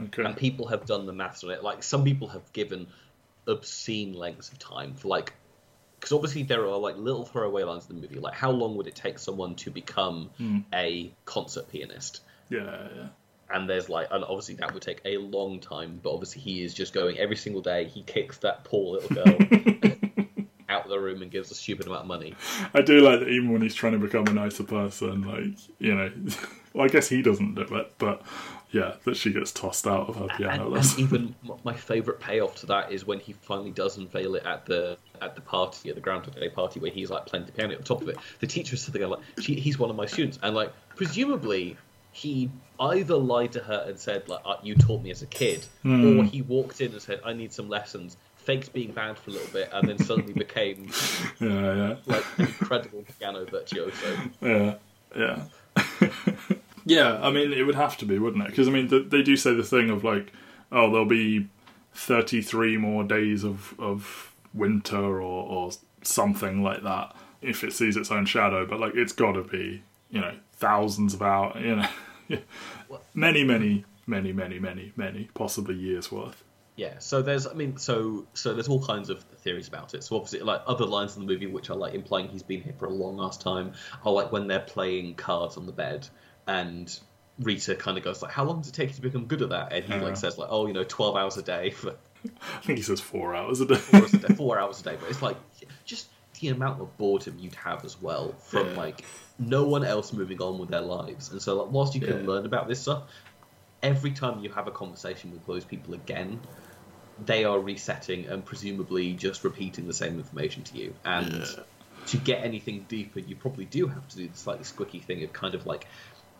[0.02, 0.24] Okay.
[0.24, 1.62] and people have done the maths on it.
[1.62, 2.86] Like some people have given
[3.46, 5.32] obscene lengths of time for like
[6.00, 8.86] because obviously there are like little throwaway lines in the movie like how long would
[8.86, 10.58] it take someone to become hmm.
[10.72, 12.22] a concert pianist?
[12.48, 13.08] Yeah, yeah.
[13.54, 16.74] and there's like and obviously that would take a long time but obviously he is
[16.74, 19.70] just going every single day he kicks that poor little girl
[20.70, 22.34] out of the room and gives a stupid amount of money.
[22.72, 25.94] I do like that even when he's trying to become a nicer person, like you
[25.94, 26.10] know,
[26.72, 28.22] well, I guess he doesn't do it, but
[28.72, 31.00] yeah, that she gets tossed out of her piano and, lesson.
[31.00, 34.66] and even my favorite payoff to that is when he finally does unveil it at
[34.66, 37.76] the at the party at the Groundhog Day party where he's like playing the piano
[37.76, 38.16] on top of it.
[38.38, 41.76] The teacher is sitting there like, she, he's one of my students, and like presumably
[42.12, 45.66] he either lied to her and said like, uh, "You taught me as a kid,"
[45.84, 49.32] or he walked in and said, "I need some lessons." Faked being banned for a
[49.34, 50.90] little bit, and then suddenly became
[51.40, 51.96] yeah, yeah.
[52.06, 54.16] like an incredible piano virtuoso.
[54.40, 54.74] Yeah,
[55.14, 55.44] yeah,
[56.84, 57.18] yeah.
[57.22, 58.50] I mean, it would have to be, wouldn't it?
[58.50, 60.32] Because I mean, th- they do say the thing of like,
[60.72, 61.48] oh, there'll be
[61.94, 65.70] thirty-three more days of of winter or or
[66.02, 68.66] something like that if it sees its own shadow.
[68.66, 72.38] But like, it's got to be, you know, thousands of hours, you know,
[73.14, 76.44] many, many, many, many, many, many, possibly years worth.
[76.76, 80.02] Yeah, so there's, I mean, so so there's all kinds of theories about it.
[80.02, 82.74] So obviously, like other lines in the movie which are like implying he's been here
[82.78, 86.08] for a long ass time, are like when they're playing cards on the bed,
[86.50, 87.00] and
[87.38, 89.50] Rita kind of goes like, "How long does it take you to become good at
[89.50, 89.96] that?" And he Yeah.
[89.98, 90.16] like uh-huh.
[90.16, 93.60] says like, "Oh, you know, twelve hours a day I think he says four hours
[93.60, 93.76] a day.
[93.76, 95.36] four hours a day, four hours a day." But it's like
[95.84, 96.08] just
[96.40, 98.80] the amount of boredom you'd have as well from Yeah.
[98.80, 99.04] like
[99.38, 101.30] no one else moving on with their lives.
[101.30, 102.26] And so, like, whilst you can Yeah.
[102.26, 103.08] learn about this stuff,
[103.82, 106.46] every time you have a conversation with those people again,
[107.18, 110.94] they are resetting and presumably just repeating the same information to you.
[111.04, 111.44] And
[112.06, 115.32] to get anything deeper, you probably do have to do the slightly squicky thing of
[115.32, 115.86] kind of like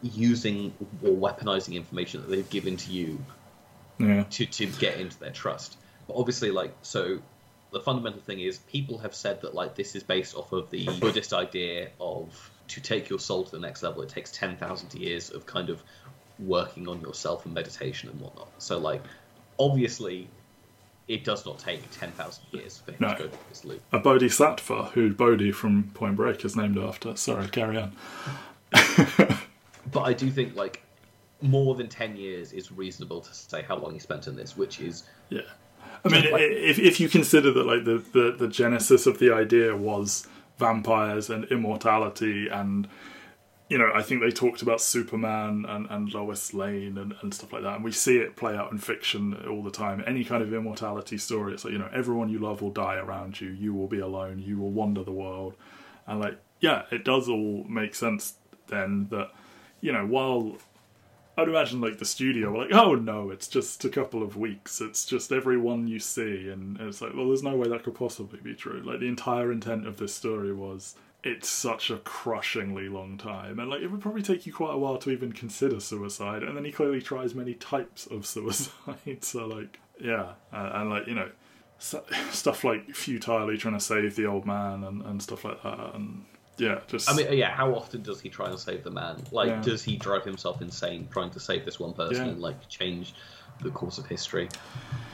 [0.02, 3.18] using or weaponizing information that they've given to you
[3.98, 5.76] yeah, to, to get into their trust.
[6.06, 7.18] But obviously, like, so
[7.72, 10.86] the fundamental thing is people have said that, like, this is based off of the
[11.00, 15.30] Buddhist idea of to take your soul to the next level, it takes 10,000 years
[15.30, 15.82] of kind of
[16.38, 18.48] working on yourself and meditation and whatnot.
[18.58, 19.02] So, like,
[19.58, 20.28] obviously,
[21.08, 23.08] it does not take 10,000 years for him No.
[23.08, 23.82] to go through this loop.
[23.92, 27.16] a bodhisattva who Bodhi from Point Break is named after.
[27.16, 27.96] Sorry, carry on.
[29.92, 30.82] But I do think, like,
[31.42, 34.80] more than 10 years is reasonable to say how long he spent in this, which
[34.80, 35.42] is Yeah,
[36.04, 39.32] I mean, i if if you consider that like the, the the genesis of the
[39.32, 40.26] idea was
[40.58, 42.88] vampires and immortality, and
[43.68, 47.52] you know, I think they talked about Superman and, and Lois Lane and, and stuff
[47.52, 50.02] like that, and we see it play out in fiction all the time.
[50.06, 53.40] Any kind of immortality story, it's like you know, everyone you love will die around
[53.40, 53.50] you.
[53.50, 54.40] You will be alone.
[54.40, 55.54] You will wander the world,
[56.06, 58.34] and like yeah, it does all make sense
[58.68, 59.30] then that
[59.80, 60.56] you know while
[61.40, 64.80] I'd imagine like the studio were like, oh no, it's just a couple of weeks.
[64.80, 68.40] It's just everyone you see, and it's like, well, there's no way that could possibly
[68.40, 68.82] be true.
[68.84, 73.70] Like the entire intent of this story was, it's such a crushingly long time, and
[73.70, 76.42] like it would probably take you quite a while to even consider suicide.
[76.42, 79.22] And then he clearly tries many types of suicide.
[79.22, 81.30] so like, yeah, and like you know,
[81.78, 85.94] stu- stuff like futilely trying to save the old man and, and stuff like that,
[85.94, 86.24] and
[86.60, 87.50] yeah, just I mean, yeah.
[87.50, 89.22] How often does he try and save the man?
[89.32, 89.60] Like, Yeah.
[89.62, 92.32] does he drive himself insane trying to save this one person Yeah.
[92.32, 93.14] and like change
[93.62, 94.48] the course of history?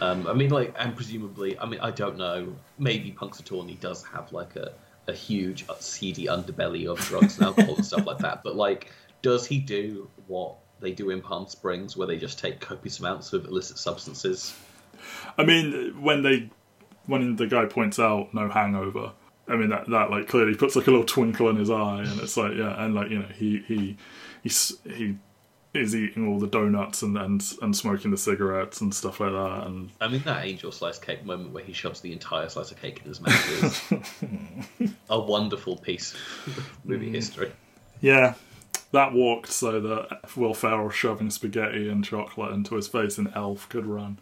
[0.01, 2.55] Um, I mean, like, and presumably, I mean, I don't know.
[2.79, 4.73] Maybe Punxsutawney does have like a,
[5.09, 8.43] a huge uh, seedy underbelly of drugs and alcohol and stuff like that.
[8.43, 8.91] But like,
[9.23, 13.33] does he do what they do in Palm Springs, where they just take copious amounts
[13.33, 14.55] of illicit substances?
[15.39, 16.51] I mean, when they
[17.07, 19.13] when the guy points out no hangover,
[19.49, 22.21] I mean that that like clearly puts like a little twinkle in his eye, and
[22.21, 23.97] it's like yeah, and like you know he he
[24.43, 24.49] he
[24.85, 25.17] he
[25.75, 29.67] is eating all the donuts and, and and smoking the cigarettes and stuff like that.
[29.67, 32.81] And I mean, that angel slice cake moment where he shoves the entire slice of
[32.81, 33.93] cake in his mouth
[34.83, 36.21] is a wonderful piece of
[36.53, 36.65] mm.
[36.85, 37.53] movie history.
[38.01, 38.35] yeah,
[38.93, 43.69] that walked so that Will Ferrell shoving spaghetti and chocolate into his face in Elf
[43.69, 44.19] could run,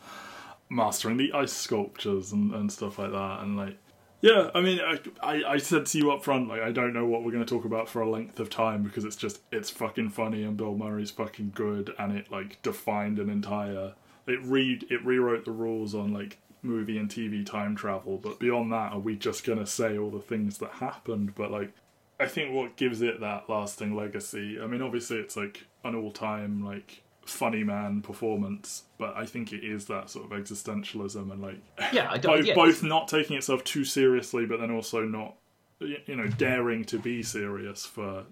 [0.68, 3.40] mastering the ice sculptures and, and stuff like that.
[3.40, 3.76] And like,
[4.24, 7.04] yeah, I mean, I, I, I said to you up front, like, I don't know
[7.04, 9.68] what we're going to talk about for a length of time because it's just, it's
[9.68, 13.92] fucking funny and Bill Murray's fucking good and it, like, defined an entire,
[14.26, 18.16] it re, it rewrote the rules on, like, movie and TV time travel.
[18.16, 21.34] But beyond that, are we just going to say all the things that happened?
[21.34, 21.74] But, like,
[22.18, 26.12] I think what gives it that lasting legacy, I mean, obviously it's, like, an all
[26.12, 31.40] time, like, funny man performance, but I think it is that sort of existentialism and
[31.40, 31.60] like
[31.92, 32.36] Yeah, I don't.
[32.36, 35.36] both, yeah, both not taking itself too seriously, but then also not,
[35.80, 38.24] you know, daring to be serious for,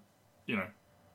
[0.46, 0.66] you know,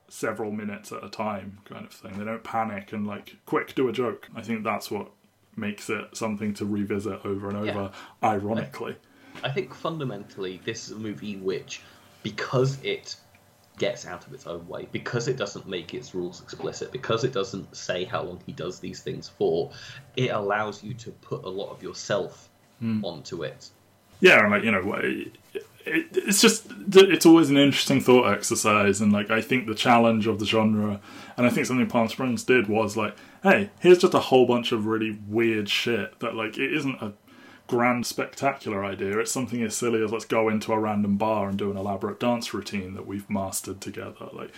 [0.09, 2.17] several minutes at a time, kind of thing.
[2.17, 4.27] They don't panic and like, quick, do a joke.
[4.35, 5.11] I think that's what
[5.55, 7.91] makes it something to revisit over and over.
[8.23, 8.95] Ironically,
[9.43, 11.81] I think fundamentally this is a movie which,
[12.23, 13.15] because it
[13.77, 17.31] gets out of its own way, because it doesn't make its rules explicit, because it
[17.31, 19.71] doesn't say how long he does these things for,
[20.15, 22.49] it allows you to put a lot of yourself
[22.79, 23.03] hmm.
[23.03, 23.69] onto it.
[24.19, 25.37] yeah, and like you know, it,
[25.85, 30.27] it, it's just it's always an interesting thought exercise, and like I think the challenge
[30.27, 30.99] of the genre,
[31.37, 34.71] and I think something Palm Springs did was like, hey, here's just a whole bunch
[34.71, 37.13] of really weird shit that like it isn't a
[37.67, 39.19] grand spectacular idea.
[39.19, 42.19] It's something as silly as let's go into a random bar and do an elaborate
[42.19, 44.51] dance routine that we've mastered together, like.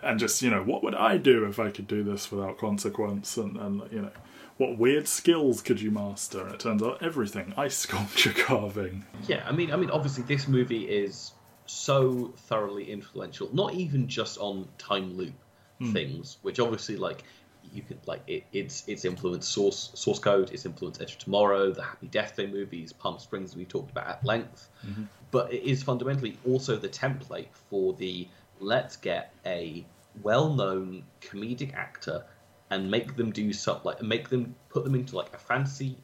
[0.00, 3.36] And just you know, what would I do if I could do this without consequence?
[3.36, 4.12] And, and you know,
[4.56, 6.42] what weird skills could you master?
[6.42, 10.46] And it turns out everything: ice sculpture carving, Yeah, I mean, I mean, obviously, this
[10.46, 11.32] movie is
[11.66, 13.48] so thoroughly influential.
[13.52, 15.34] Not even just on time loop
[15.78, 15.92] hmm.
[15.92, 17.24] things, which obviously, like,
[17.72, 20.50] you could like it, it's it's influenced source source code.
[20.52, 24.08] It's influenced Edge of Tomorrow, the Happy Death Day movies, Palm Springs we talked about
[24.08, 24.68] at length.
[24.86, 25.04] Mm-hmm.
[25.30, 28.28] But it is fundamentally also the template for the
[28.60, 29.84] let's get a
[30.22, 32.24] well-known comedic actor
[32.70, 35.96] and make them do something like make them put them into like a fancy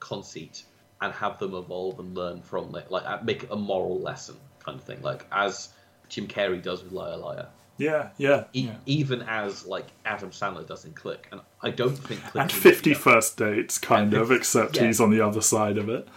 [0.00, 0.64] conceit
[1.00, 4.78] and have them evolve and learn from it, like make it a moral lesson kind
[4.78, 5.70] of thing, like as
[6.08, 7.46] Jim Carrey does with Liar Liar,
[7.78, 8.74] Yeah, yeah, e- yeah.
[8.86, 12.56] even as like Adam Sandler does in Click, and I don't think Click And is-
[12.58, 14.86] 50 first dates, kind And of, 50 except yeah.
[14.86, 16.08] he's on the other side of it.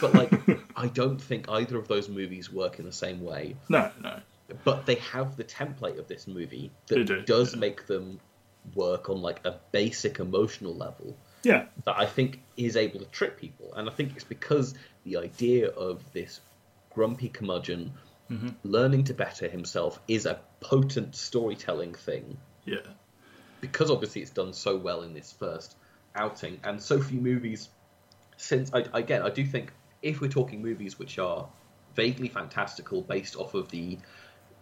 [0.00, 0.32] but like
[0.76, 3.54] I don't think either of those movies work in the same way.
[3.68, 4.20] No, no.
[4.64, 7.60] But they have the template of this movie that do, does yeah.
[7.60, 8.18] make them
[8.74, 11.16] work on like a basic emotional level.
[11.42, 13.72] Yeah, that I think is able to trick people.
[13.74, 16.40] And I think it's because the idea of this
[16.94, 17.92] grumpy curmudgeon
[18.32, 18.48] Mm-hmm.
[18.64, 22.38] learning to better himself is a potent storytelling thing.
[22.64, 22.78] yeah.
[23.60, 25.76] Because obviously it's done so well in this first
[26.16, 27.68] outing, and so few movies
[28.36, 28.72] since.
[28.74, 29.72] I, again, I do think
[30.02, 31.46] if we're talking movies which are
[31.94, 33.98] vaguely fantastical based off of the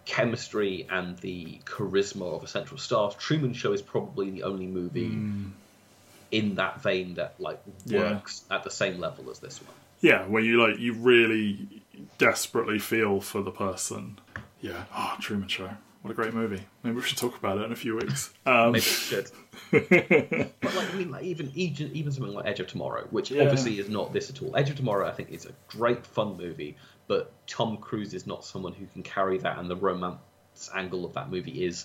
[0.05, 5.19] chemistry and the charisma of a central star, Truman Show is probably the only movie
[6.31, 8.01] in that vein that like Yeah.
[8.13, 9.75] works at the same level as this one.
[10.01, 11.83] Yeah, where you like, you really
[12.19, 14.19] desperately feel for the person.
[14.61, 14.85] Yeah.
[14.95, 15.71] Oh, Truman Show.
[16.03, 16.63] What a great movie.
[16.83, 18.33] Maybe we should talk about it in a few weeks.
[18.47, 19.31] Um, Maybe it should.
[20.61, 23.43] but like I mean, like even even even something like Edge of Tomorrow, which Yeah.
[23.43, 24.57] obviously is not this at all.
[24.57, 26.77] Edge of Tomorrow, I think, is a great fun movie,
[27.07, 30.19] but Tom Cruise is not someone who can carry that, and the romance
[30.75, 31.85] angle of that movie is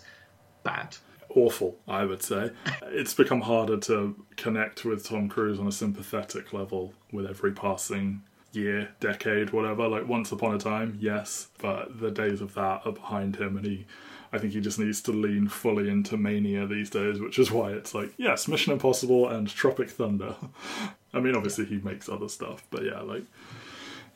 [0.64, 0.96] bad.
[1.30, 2.52] awful, I would say.
[2.84, 8.22] It's become harder to connect with Tom Cruise on a sympathetic level with every passing
[8.56, 9.88] year, decade, whatever.
[9.88, 13.66] Like Once Upon a Time, yes, but the days of that are behind him, and
[13.66, 13.86] he,
[14.32, 17.72] I think he just needs to lean fully into mania these days, which is why
[17.72, 20.36] it's like, yes, Mission Impossible and Tropic Thunder.
[21.14, 23.24] I mean, obviously he makes other stuff, but yeah, like,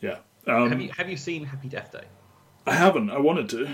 [0.02, 0.18] yeah.
[0.48, 2.06] Um, Have you have you seen Happy Death Day?
[2.66, 3.10] I haven't.
[3.10, 3.70] I wanted to.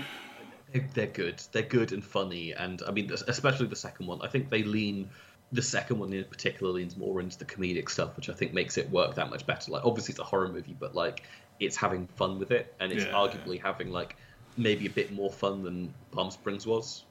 [0.72, 1.42] They're, they're good.
[1.52, 4.20] They're good and funny, and I mean, especially the second one.
[4.22, 5.10] I think they lean.
[5.52, 8.76] The second one in particular leans more into the comedic stuff, which I think makes
[8.78, 9.70] it work that much better.
[9.70, 11.22] Like, obviously, it's a horror movie, but like,
[11.60, 13.12] it's having fun with it, and it's Yeah.
[13.12, 14.16] arguably having like
[14.56, 17.04] maybe a bit more fun than Palm Springs was,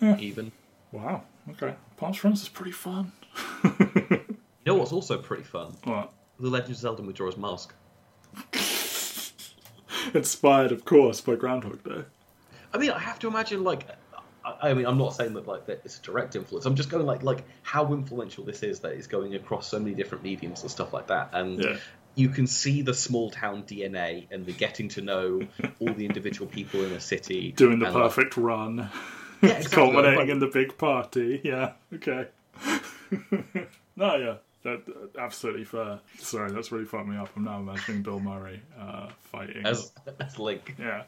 [0.00, 0.16] Yeah.
[0.18, 0.50] even.
[0.92, 1.24] Wow.
[1.50, 1.74] Okay.
[1.96, 3.12] Palm Springs is pretty fun.
[4.66, 5.76] You know what's also pretty fun?
[5.84, 6.10] What?
[6.40, 7.74] The Legend of Zelda Majora's Mask.
[10.14, 12.04] Inspired, of course, by Groundhog Day.
[12.72, 13.86] I mean, I have to imagine like.
[14.70, 16.66] I mean, I'm not saying that like that it's a direct influence.
[16.66, 19.94] I'm just going like like how influential this is that it's going across so many
[19.94, 21.30] different mediums and stuff like that.
[21.32, 21.76] And Yeah.
[22.14, 25.40] you can see the small town DNA and the getting to know
[25.80, 27.52] all the individual people in a city.
[27.56, 28.88] Doing the and, like, perfect run.
[29.42, 29.70] Yeah, exactly.
[29.76, 31.40] culminating Like- in the big party.
[31.44, 31.72] Yeah.
[31.92, 32.26] Okay.
[33.96, 34.34] no, yeah.
[34.64, 34.82] That,
[35.18, 36.00] absolutely fair.
[36.18, 37.28] Sorry, that's really fucked me up.
[37.36, 39.64] I'm now imagining Bill Murray uh, fighting.
[39.66, 40.74] as as Link.
[40.80, 41.02] yeah,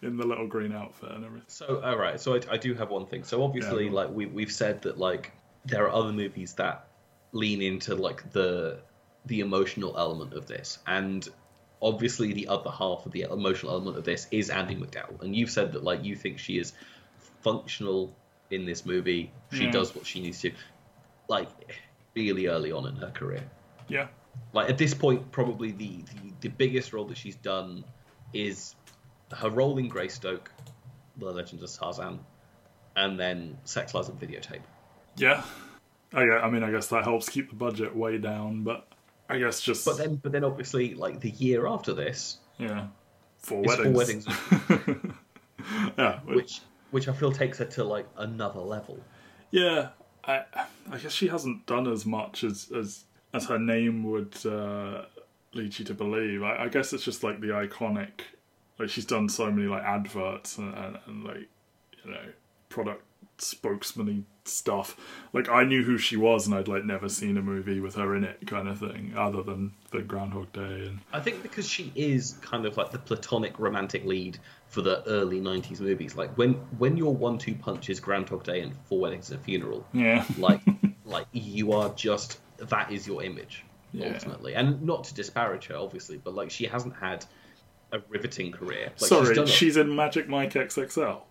[0.00, 1.44] in the little green outfit and everything.
[1.48, 3.24] So all right, so I, I do have one thing.
[3.24, 3.92] So obviously, Yeah.
[3.92, 5.30] like we we've said that like
[5.66, 6.88] there are other movies that
[7.32, 8.80] lean into like the
[9.26, 11.28] the emotional element of this, and
[11.82, 15.50] obviously the other half of the emotional element of this is Andie MacDowell, and you've
[15.50, 16.72] said that like you think she is
[17.42, 18.16] functional
[18.50, 19.30] in this movie.
[19.52, 19.70] She Yeah.
[19.70, 20.52] does what she needs to,
[21.28, 21.48] like
[22.14, 23.44] really early on in her career.
[23.88, 24.08] Yeah.
[24.52, 27.84] Like at this point, probably the, the, the biggest role that she's done
[28.32, 28.74] is
[29.32, 30.50] her role in Greystoke,
[31.16, 32.20] The Legend of Tarzan,
[32.96, 34.62] and then Sex Lies and Videotape.
[35.16, 35.42] Yeah.
[36.14, 38.86] I, I mean, I guess that helps keep the budget way down, but
[39.28, 39.84] I guess just.
[39.84, 42.88] But then, but then obviously, like the year after this, yeah.
[43.38, 44.26] Four weddings.
[44.26, 45.06] Four Weddings,
[45.98, 46.20] yeah.
[46.24, 46.60] which
[46.90, 49.00] which I feel takes her to like another level.
[49.50, 49.88] Yeah,
[50.24, 50.44] I
[50.90, 55.02] I guess she hasn't done as much as as as her name would uh,
[55.54, 56.42] lead you to believe.
[56.42, 58.20] I, I guess it's just like the iconic,
[58.78, 61.48] like she's done so many like adverts and, and, and like
[62.04, 62.24] you know
[62.68, 63.02] product
[63.42, 64.96] spokesman stuff.
[65.32, 68.14] Like I knew who she was, and I'd like never seen a movie with her
[68.16, 71.92] in it, kind of thing, other than the Groundhog Day and I think because she
[71.94, 74.38] is kind of like the platonic romantic lead
[74.68, 76.16] for the early '90s movies.
[76.16, 79.86] Like when when your one-two punch is Groundhog Day and Four Weddings and a Funeral,
[79.92, 80.60] yeah, like
[81.04, 84.12] like you are just that is your image Yeah.
[84.14, 87.24] ultimately and not to disparage her obviously but like she hasn't had
[87.90, 91.22] a riveting career like, Sorry, done she's in Magic Mike XXL.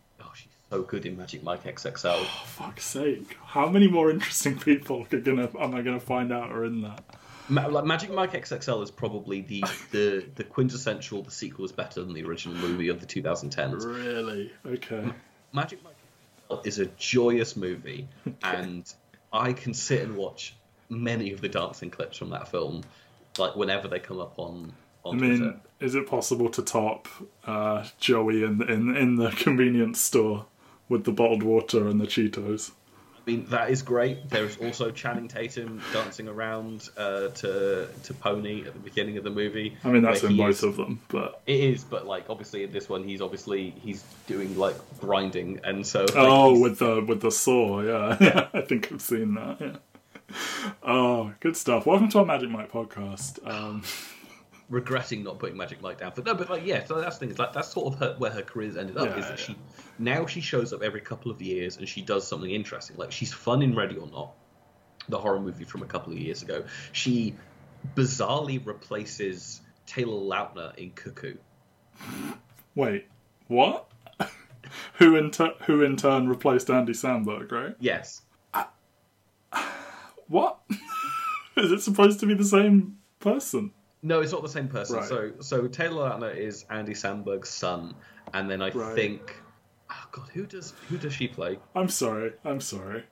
[0.72, 3.38] Oh so good in magic mike xxl For fuck's sake!
[3.46, 7.04] How many more interesting people are gonna am I gonna find out are in that?
[7.50, 12.02] Ma- like, magic mike xxl is probably the the the quintessential the sequel is better
[12.04, 14.52] than the original movie of the 2010s Really?
[14.66, 15.12] Okay.
[15.54, 15.94] magic mike
[16.50, 18.08] XXL is a joyous movie
[18.44, 18.94] and
[19.34, 20.56] i can sit and watch
[20.90, 22.82] many of the dancing clips from that film
[23.38, 25.34] like whenever they come up on on I Twitter.
[25.46, 27.08] mean, is it possible to top
[27.46, 30.46] uh, Joey in in in the convenience store
[30.92, 32.72] with the bottled water and the Cheetos?
[33.16, 34.30] I mean, that is great.
[34.30, 39.30] There's also Channing Tatum dancing around uh, to to Pony at the beginning of the
[39.30, 39.78] movie.
[39.84, 42.72] I mean, that's in both is- of them, but It is, but like obviously in
[42.72, 47.22] this one, he's obviously he's doing like grinding, and so like, oh, with the with
[47.22, 47.82] the saw,
[48.20, 49.62] yeah, I think I've seen that.
[49.62, 49.78] Yeah.
[50.82, 51.86] Oh, good stuff.
[51.86, 53.46] Welcome to our Magic Mike podcast.
[53.48, 53.84] Um,
[54.72, 56.14] regretting not putting Magic Mike down.
[56.16, 57.32] But no, but like yeah, so that's the thing.
[57.32, 59.10] Is like that's sort of her, where her career's ended up.
[59.10, 59.46] Yeah, is that yeah.
[59.46, 59.56] she
[60.00, 62.96] now she shows up every couple of years and she does something interesting.
[62.98, 64.32] Like she's fun in Ready or Not,
[65.10, 66.64] the horror movie from a couple of years ago.
[66.94, 67.36] She
[67.96, 71.36] bizarrely replaces Taylor Lautner in Cuckoo.
[72.74, 73.08] wait,
[73.48, 73.92] what?
[74.94, 77.76] who in tur- who in turn replaced Andy Samberg, right?
[77.80, 78.22] Yes.
[80.28, 80.60] What?
[81.58, 83.74] is it supposed to be the same person?
[84.04, 84.97] No, it's not the same person.
[84.97, 85.08] Right.
[85.08, 87.93] So, so Taylor Lautner is Andy Samberg's son,
[88.34, 88.95] and then I Right.
[88.95, 89.36] think,
[89.91, 91.60] oh god, who does who does she play?
[91.76, 92.34] I'm sorry.
[92.43, 93.04] I'm sorry.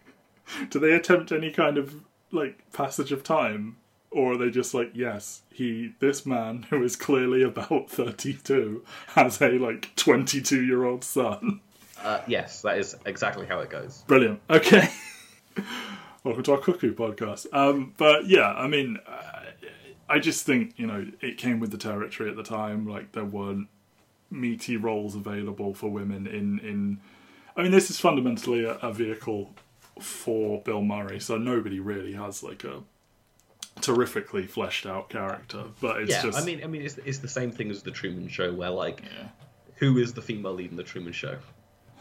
[0.70, 1.94] Do they attempt any kind of
[2.32, 3.76] like passage of time,
[4.10, 9.40] or are they just like, yes, he, this man who is clearly about thirty-two, has
[9.42, 11.60] a like twenty-two-year-old son.
[12.02, 14.04] Uh, yes, that is exactly how it goes.
[14.06, 14.40] Brilliant.
[14.48, 14.88] Okay.
[16.24, 17.46] Welcome to our cuckoo podcast.
[17.52, 19.39] Um, but yeah, I mean, uh,
[20.10, 22.86] I just think you know it came with the territory at the time.
[22.86, 23.68] Like there weren't
[24.30, 27.00] meaty roles available for women in in.
[27.56, 29.54] I mean, this is fundamentally a, a vehicle
[30.00, 32.82] for Bill Murray, so nobody really has like a
[33.80, 35.64] terrifically fleshed out character.
[35.80, 37.90] But it's yeah, just I mean, I mean, it's, it's the same thing as the
[37.90, 39.28] Truman Show, where like, yeah.
[39.76, 41.38] who is the female lead in the Truman Show?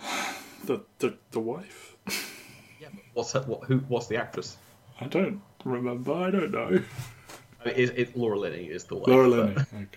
[0.65, 1.95] the the the wife.
[2.81, 3.79] Yeah, but what's her, what, who?
[3.89, 4.55] What's the actress?
[5.01, 6.13] I don't remember.
[6.13, 6.81] I don't know.
[7.65, 9.07] I mean, Laura Linney is the wife.
[9.07, 9.55] Laura but- Linney.
[9.73, 9.87] Okay.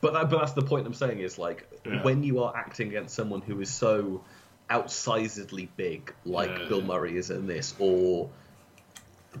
[0.00, 2.02] But that, but that's the point I'm saying is like Yeah.
[2.02, 4.24] when you are acting against someone who is so
[4.70, 6.68] outsizedly big, like Yeah.
[6.68, 8.30] Bill Murray is in this, or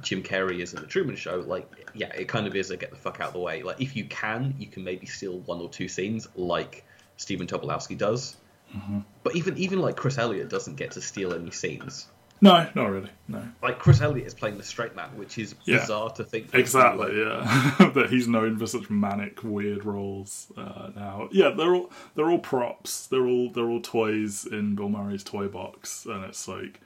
[0.02, 2.90] Jim Carrey is in the Truman Show, like yeah, it kind of is a get
[2.90, 3.62] the fuck out of the way.
[3.62, 6.84] Like if you can, you can maybe steal one or two scenes, like
[7.16, 8.36] Stephen Tobolowsky does.
[8.76, 9.00] Mm-hmm.
[9.22, 12.06] But even even like Chris Elliott doesn't get to steal any scenes.
[12.40, 13.08] No, not really.
[13.28, 13.42] No.
[13.62, 15.78] Like Chris Elliott is playing the straight man, which is Yeah.
[15.78, 16.54] bizarre to think.
[16.54, 17.90] Exactly, yeah.
[17.94, 21.28] that he's known for such manic, weird roles uh, now.
[21.32, 23.06] Yeah, they're all they're all props.
[23.06, 26.80] They're all they're all toys in Bill Murray's toy box, and it's like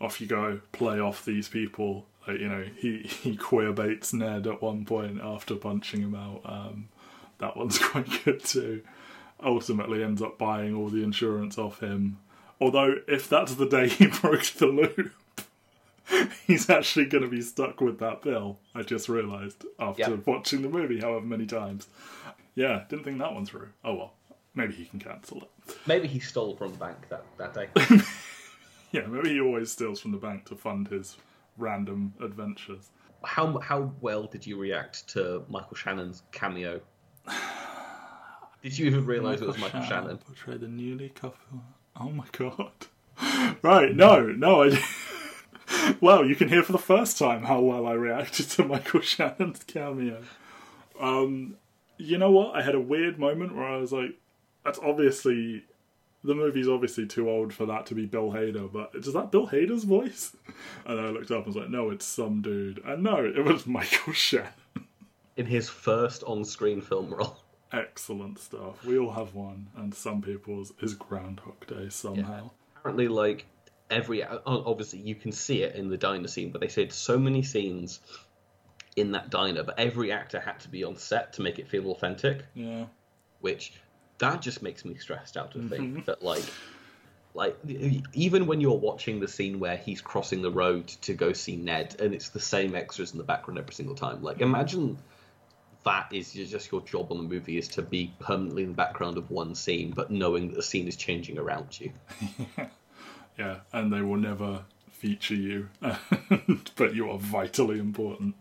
[0.00, 2.06] off you go, play off these people.
[2.26, 6.40] Like you know, he he queer baits Ned at one point after punching him out.
[6.44, 6.88] Um,
[7.38, 8.82] that one's quite good too.
[9.42, 12.18] Ultimately, ends up buying all the insurance off him.
[12.60, 15.12] Although, if that's the day he broke the loop,
[16.46, 18.58] he's actually going to be stuck with that bill.
[18.74, 20.16] I just realised after Yeah.
[20.26, 21.86] watching the movie however many times.
[22.54, 23.68] Yeah, didn't think that one through.
[23.84, 24.14] Oh well,
[24.54, 25.76] maybe he can cancel it.
[25.86, 27.68] Maybe he stole from the bank that, that day.
[28.90, 31.18] Yeah, maybe he always steals from the bank to fund his
[31.58, 32.88] random adventures.
[33.22, 36.80] how how well did you react to Michael Shannon's cameo?
[38.62, 40.16] Did you even realise it was Michael Shannon?
[40.18, 41.62] portray the newly couple.
[42.00, 42.72] Oh my god!
[43.62, 43.94] Right?
[43.94, 44.62] No, no.
[44.62, 44.84] I.
[46.00, 49.64] well, you can hear for the first time how well I reacted to Michael Shannon's
[49.64, 50.22] cameo.
[51.00, 51.56] Um,
[51.96, 52.54] you know what?
[52.54, 54.16] I had a weird moment where I was like,
[54.64, 55.64] "That's obviously."
[56.24, 59.46] The movie's obviously too old for that to be Bill Hader, but is that Bill
[59.46, 60.36] Hader's voice?
[60.84, 62.82] And I looked up and was like, no, it's some dude.
[62.84, 64.50] And no, it was Michael Shannon.
[65.36, 67.38] In his first on-screen film role.
[67.72, 68.84] Excellent stuff.
[68.84, 72.50] We all have one, and some people's is Groundhog Day somehow.
[72.76, 73.46] Apparently, like
[73.90, 77.42] every obviously you can see it in the diner scene, but they said so many
[77.42, 78.00] scenes
[78.96, 81.90] in that diner, but every actor had to be on set to make it feel
[81.90, 82.44] authentic.
[82.54, 82.86] Yeah.
[83.40, 83.72] which
[84.18, 86.00] that just makes me stressed out to think mm-hmm.
[86.06, 86.44] that like
[87.34, 87.56] like
[88.14, 91.96] even when you're watching the scene where he's crossing the road to go see Ned
[92.00, 94.98] and it's the same extras in the background every single time like imagine
[95.84, 99.16] that is just your job on the movie is to be permanently in the background
[99.16, 101.90] of one scene but knowing that the scene is changing around you
[103.38, 105.68] Yeah, and they will never feature you,
[106.76, 108.34] but you are vitally important.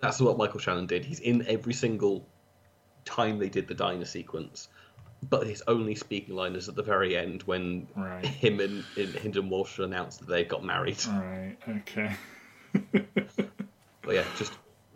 [0.00, 2.26] that's what Michael Shannon did he's in every single
[3.04, 4.68] time they did the diner sequence
[5.30, 8.24] but his only speaking line is at the very end when Right.
[8.26, 10.98] him and, and Hynden Walch announced that they got married.
[11.06, 12.16] Right, okay.
[14.04, 14.52] But yeah, just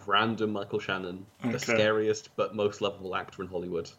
[0.06, 3.90] random Michael Shannon, the scariest but most lovable actor in Hollywood.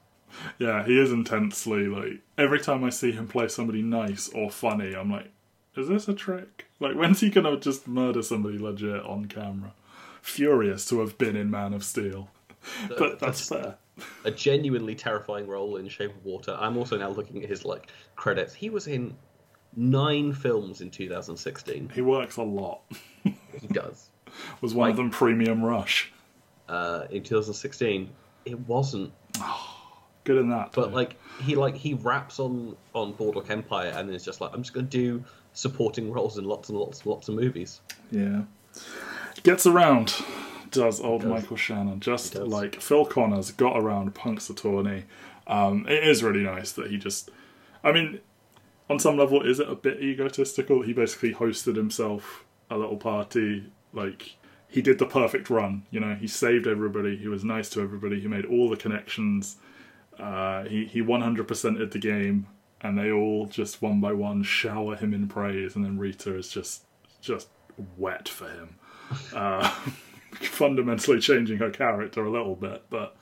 [0.60, 4.94] Yeah, he is intensely like every time I see him play somebody nice or funny,
[4.94, 5.32] I'm like,
[5.76, 6.66] is this a trick?
[6.80, 9.74] Like when's he gonna just murder somebody legit on camera?
[10.22, 12.30] Furious to have been in Man of Steel.
[12.98, 13.78] But that's fair.
[14.26, 16.56] A genuinely terrifying role in Shape of Water.
[16.60, 18.54] I'm also now looking at his like credits.
[18.54, 19.16] He was in
[19.76, 21.92] nine films in 2016.
[21.94, 22.82] He works a lot.
[23.24, 24.10] He does.
[24.62, 26.12] Was one of them Premium Rush.
[26.68, 28.10] Uh, in 2016,
[28.46, 29.12] it wasn't.
[30.24, 30.74] Good in that.
[30.74, 30.96] But too.
[30.96, 34.74] like he like he raps on on Boardwalk Empire and is just like I'm just
[34.74, 35.24] gonna do
[35.54, 37.80] supporting roles in lots and lots and lots of movies.
[38.12, 38.42] Yeah.
[39.44, 40.16] Gets around,
[40.72, 41.30] does old does.
[41.30, 42.00] Michael Shannon.
[42.00, 45.04] Just like Phil Connors got around Punxsutawney.
[45.48, 47.32] Um, it is really nice that he just.
[47.84, 48.20] I mean,
[48.90, 50.82] on some level, is it a bit egotistical?
[50.82, 53.72] He basically hosted himself a little party.
[53.98, 54.38] Like,
[54.68, 55.84] he did the perfect run.
[55.92, 57.18] You know, he saved everybody.
[57.18, 58.20] He was nice to everybody.
[58.20, 59.58] He made all the connections.
[60.20, 62.48] Uh, he, he 100%ed the game.
[62.80, 65.76] And they all just one by one shower him in praise.
[65.76, 66.84] And then Rita is just
[67.20, 67.48] just
[67.98, 68.76] wet for him.
[69.34, 69.68] Uh,
[70.42, 73.16] fundamentally changing her character a little bit, but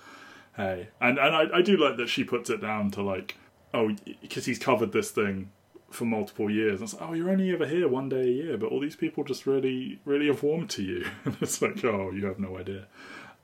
[0.55, 0.89] hey.
[0.99, 3.38] And and I, I do like that she puts it down to like,
[3.73, 5.51] oh, because he's covered this thing
[5.91, 6.81] for multiple years.
[6.81, 8.95] And it's like, oh, you're only ever here one day a year, but all these
[8.95, 11.05] people just really, really have warmed to you.
[11.25, 12.88] And it's like, oh, you have no idea.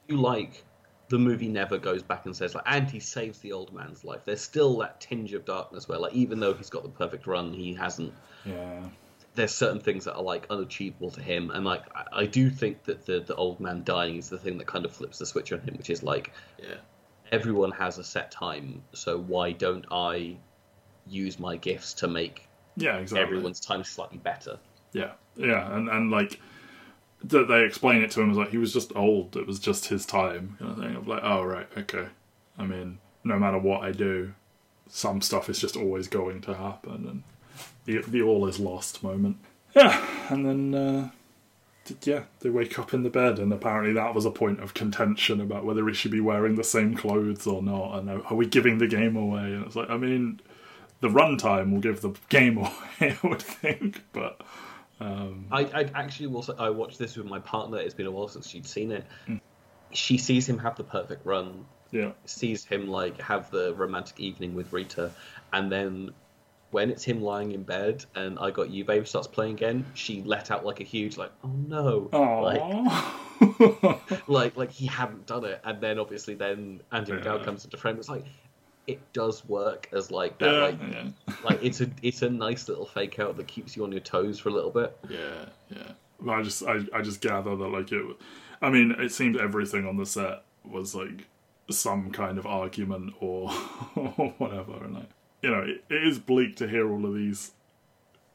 [0.08, 0.64] you like
[1.10, 4.22] the movie never goes back and says like and he saves the old man's life
[4.24, 7.52] there's still that tinge of darkness where like even though he's got the perfect run
[7.52, 8.14] he hasn't
[8.46, 8.80] Yeah.
[9.36, 12.86] there's certain things that are like unachievable to him and like i, I do think
[12.86, 15.52] that the, the old man dying is the thing that kind of flips the switch
[15.52, 16.76] on him which is like Yeah.
[17.34, 20.38] everyone has a set time so why don't i
[21.12, 23.22] use my gifts to make Yeah, exactly.
[23.22, 24.58] everyone's time slightly better
[24.94, 26.40] Yeah, yeah, and and like
[27.24, 29.36] that they explain it to him as like he was just old.
[29.36, 30.96] It was just his time, kind of thing.
[30.96, 32.08] Of like, oh right, okay.
[32.58, 34.34] I mean, no matter what I do,
[34.88, 37.24] some stuff is just always going to happen, and
[37.86, 39.38] the the all is lost moment.
[39.76, 41.10] Yeah, and then uh,
[42.04, 45.40] yeah, they wake up in the bed, and apparently that was a point of contention
[45.40, 48.46] about whether he should be wearing the same clothes or not, and are are we
[48.48, 49.54] giving the game away?
[49.54, 50.42] And it's like, I mean,
[51.02, 52.70] the runtime will give the game away,
[53.02, 54.42] I would think, but.
[55.00, 57.80] I, I actually will say I watched this with my partner.
[57.80, 59.04] It's been a while since she'd seen it.
[59.26, 59.38] Hmm.
[59.92, 64.54] She sees him have the perfect run, Yeah, sees him like have the romantic evening
[64.54, 65.10] with Rita,
[65.54, 66.12] and then
[66.70, 70.22] when it's him lying in bed and I Got You Babe starts playing again, she
[70.22, 74.22] let out like a huge like oh no, like Aww.
[74.28, 77.44] like like he hadn't done it, and then obviously then Andie MacDowell Yeah.
[77.46, 77.98] comes into frame.
[77.98, 78.26] It's like
[78.88, 82.68] it does work as like that yeah, like yeah, like it's a it's a nice
[82.68, 84.98] little fake out that keeps you on your toes for a little bit.
[85.10, 85.92] yeah, yeah.
[86.30, 88.06] I just, I, I just gather that like it.
[88.62, 91.28] I mean, it seemed everything on the set was like
[91.70, 93.52] some kind of argument or,
[93.96, 95.10] or whatever, and like
[95.42, 97.54] you know, it, it is bleak to hear all of these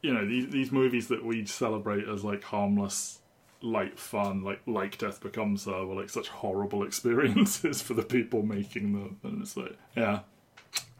[0.01, 3.19] you know these these movies that we celebrate as like harmless,
[3.61, 8.43] light fun, like like Death Becomes Her, were like such horrible experiences for the people
[8.43, 10.19] making them, and it's like yeah,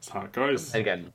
[0.07, 0.73] that's how it goes.
[0.73, 1.11] Again,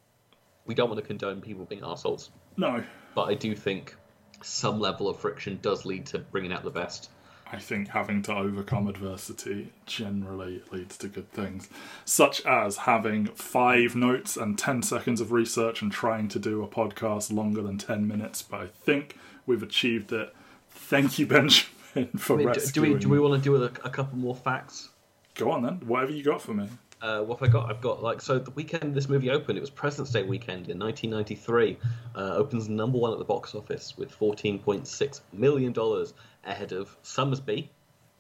[0.66, 2.82] we don't want to condone people being assholes, No,
[3.14, 3.97] but I do think
[4.43, 7.11] some level of friction does lead to bringing out the best.
[7.51, 11.68] I think having to overcome adversity generally leads to good things,
[12.05, 16.68] such as having five notes and 10 seconds of research and trying to do a
[16.68, 18.40] podcast longer than 10 minutes.
[18.40, 19.16] But I think
[19.47, 20.34] we've achieved it.
[20.70, 22.93] Thank you, Benjamin, for I mean, do, do rescuing.
[22.95, 24.88] we do we want to do a, a couple more facts?
[25.34, 25.80] Go on then.
[25.86, 26.68] Whatever you got for me.
[27.03, 27.69] Uh, what have I got?
[27.69, 29.59] I've got like so the weekend this movie opened.
[29.59, 31.77] It was President's Day weekend in 1993.
[32.15, 37.69] Uh, opens number one at the box office with 14.6 million dollars ahead of Sommersby,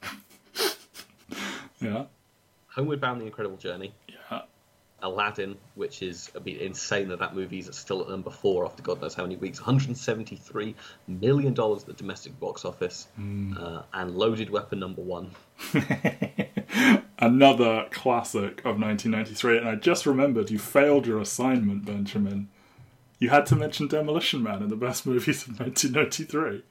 [1.80, 2.04] Yeah.
[2.68, 4.42] Homeward Bound: The Incredible Journey, Yeah.
[5.00, 8.82] Aladdin, which is I mean insane that that movie is still at number four after
[8.82, 9.60] God knows how many weeks.
[9.60, 10.74] 173
[11.06, 15.30] million dollars at the domestic box office, uh, and Loaded Weapon number one.
[17.22, 19.58] Another classic of 1993.
[19.58, 22.48] And I just remembered you failed your assignment, Benjamin.
[23.20, 26.64] You had to mention Demolition Man in the best movies of 1993.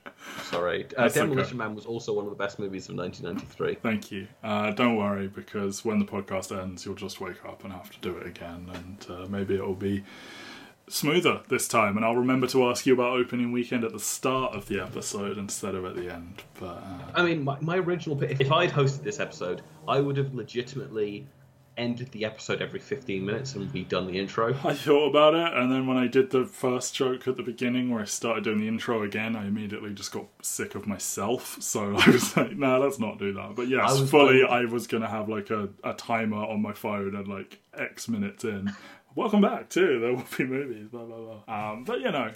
[0.43, 1.25] Sorry, uh, That's okay.
[1.25, 3.75] Demolition Man was also one of the best movies of 1993.
[3.75, 4.27] Thank you.
[4.43, 7.99] Uh, don't worry, because when the podcast ends, you'll just wake up and have to
[8.01, 10.03] do it again, and uh, maybe it'll be
[10.91, 11.95] smoother this time.
[11.97, 15.37] And I'll remember to ask you about opening weekend at the start of the episode
[15.37, 16.43] instead of at the end.
[16.59, 20.17] But uh, I mean, my, my original pick, if I'd hosted this episode, I would
[20.17, 21.27] have legitimately
[21.77, 24.49] ended the episode every 15 minutes and be done the intro.
[24.63, 27.89] I thought about it, and then when I did the first joke at the beginning,
[27.89, 31.57] where I started doing the intro again, I immediately just got sick of myself.
[31.61, 34.65] So I was like, "Nah, let's not do that." But yes, I fully, I- I
[34.65, 38.73] was gonna have like a, a timer on my phone and like X minutes in.
[39.16, 39.99] Welcome back too.
[39.99, 40.88] There will be movies.
[40.89, 41.72] Blah blah blah.
[41.72, 42.32] Um, but you know,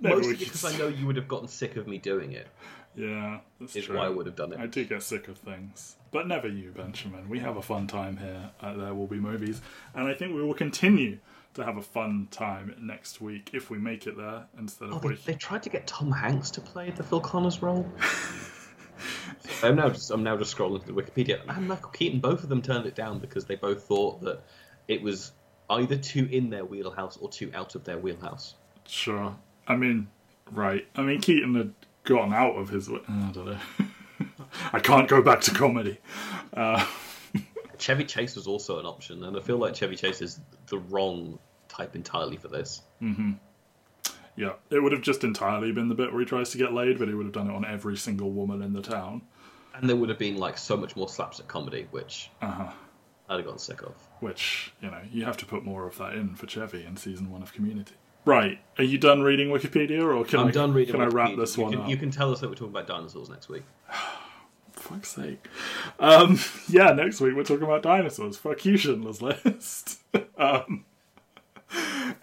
[0.00, 2.32] maybe Mostly we could- because I know you would have gotten sick of me doing
[2.32, 2.48] it,
[2.96, 3.96] Yeah, that's is true.
[3.96, 4.58] why I would have done it.
[4.58, 5.96] I do get sick of things.
[6.10, 7.28] But never you, Benjamin.
[7.28, 9.60] We have a fun time here at There Will Be Movies.
[9.94, 11.18] And I think we will continue
[11.54, 15.02] to have a fun time next week if we make it there instead Oh, of
[15.02, 15.22] they, waiting.
[15.26, 17.86] they tried to get Tom Hanks to play the Phil Connors role.
[19.62, 21.40] I'm now just I'm now just scrolling through the Wikipedia.
[21.48, 24.42] And Michael Keaton, both of them turned it down because they both thought that
[24.88, 25.32] it was
[25.70, 28.54] either too in their wheelhouse or too out of their wheelhouse.
[28.86, 29.34] Sure.
[29.66, 30.08] I mean,
[30.52, 30.86] right.
[30.96, 32.88] I mean, Keaton had gotten out of his.
[32.88, 33.58] I don't know.
[34.72, 35.98] I can't go back to comedy.
[36.54, 36.86] Uh,
[37.78, 41.38] Chevy Chase was also an option, and I feel like Chevy Chase is the wrong
[41.68, 42.80] type entirely for this.
[44.36, 46.98] yeah, it would have just entirely been the bit where he tries to get laid,
[46.98, 49.22] but he would have done it on every single woman in the town.
[49.74, 52.72] And there would have been like so much more slapstick comedy, which Uh huh.
[53.28, 53.94] I'd have gotten sick of.
[54.20, 57.30] Which, you know, you have to put more of that in for Chevy in season
[57.30, 57.94] one of Community.
[58.24, 58.58] Right.
[58.78, 60.94] Are you done reading Wikipedia, or can I'm I, done reading.
[60.94, 61.88] Can I wrap this you one can, up?
[61.88, 63.62] You can tell us that we're talking about dinosaurs next week.
[64.72, 65.46] fuck's sake.
[65.98, 68.36] Um, yeah, next week we're talking about dinosaurs.
[68.36, 70.00] Fuck you, Schindler's List.
[70.38, 70.84] um,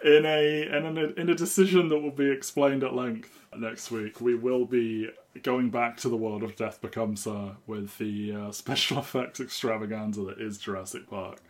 [0.04, 4.20] in a in a in a decision that will be explained at length next week,
[4.20, 5.08] we will be
[5.42, 10.22] going back to the world of Death Becomes Her with the uh, special effects extravaganza
[10.24, 11.40] that is Jurassic Park.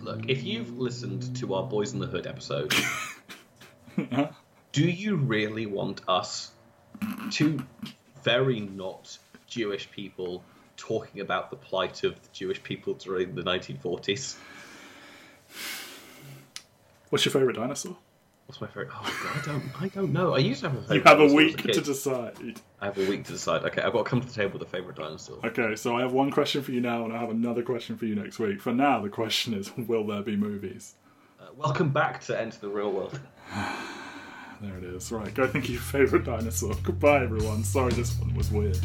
[0.00, 2.74] Look, if you've listened to our Boys in the Hood episode,
[4.72, 6.52] do you really want us,
[7.30, 7.62] two
[8.22, 10.42] very not Jewish people,
[10.76, 14.36] talking about the plight of the Jewish people during the 1940s?
[17.10, 17.96] What's your favorite dinosaur?
[18.52, 18.88] What's my favorite?
[18.92, 20.34] Oh god, I don't, I don't know.
[20.34, 20.96] I used to have a favorite.
[20.96, 21.72] You have a week kid.
[21.72, 22.36] to decide.
[22.82, 23.62] I have a week to decide.
[23.62, 25.38] Okay, I've got to come to the table with a favorite dinosaur.
[25.42, 28.04] Okay, so I have one question for you now, and I have another question for
[28.04, 28.60] you next week.
[28.60, 30.96] For now, the question is: Will there be movies?
[31.40, 33.18] Uh, welcome back to Enter the Real World.
[34.60, 35.10] There it is.
[35.10, 36.74] Right, go think of your favourite dinosaur.
[36.84, 37.64] Goodbye, everyone.
[37.64, 38.78] Sorry this one was weird.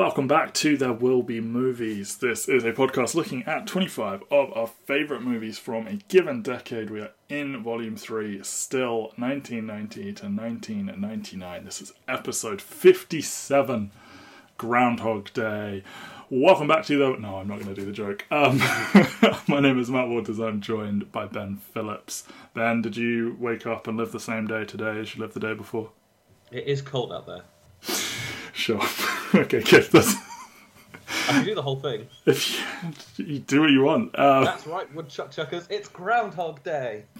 [0.00, 2.16] Welcome back to There Will Be Movies.
[2.16, 6.88] This is a podcast looking at 25 of our favourite movies from a given decade.
[6.88, 11.64] We are in Volume 3, still 1990 to 1999.
[11.66, 13.90] This is episode 57,
[14.56, 15.84] Groundhog Day.
[16.30, 17.18] Welcome back to the.
[17.18, 18.24] No, I'm not going to do the joke.
[18.30, 18.56] Um,
[19.48, 20.38] my name is Matt Waters.
[20.38, 22.24] I'm joined by Ben Phillips.
[22.54, 25.40] Ben, did you wake up and live the same day today as you lived the
[25.40, 25.90] day before?
[26.50, 27.42] It is cold out there.
[28.52, 28.80] Sure.
[29.34, 29.84] okay, good.
[29.90, 30.14] That's,
[31.28, 32.08] I can do the whole thing.
[32.26, 32.60] If
[33.18, 34.14] you, you do what you want.
[34.14, 35.66] Uh, That's right, woodchuck chuckers.
[35.70, 37.04] It's Groundhog Day.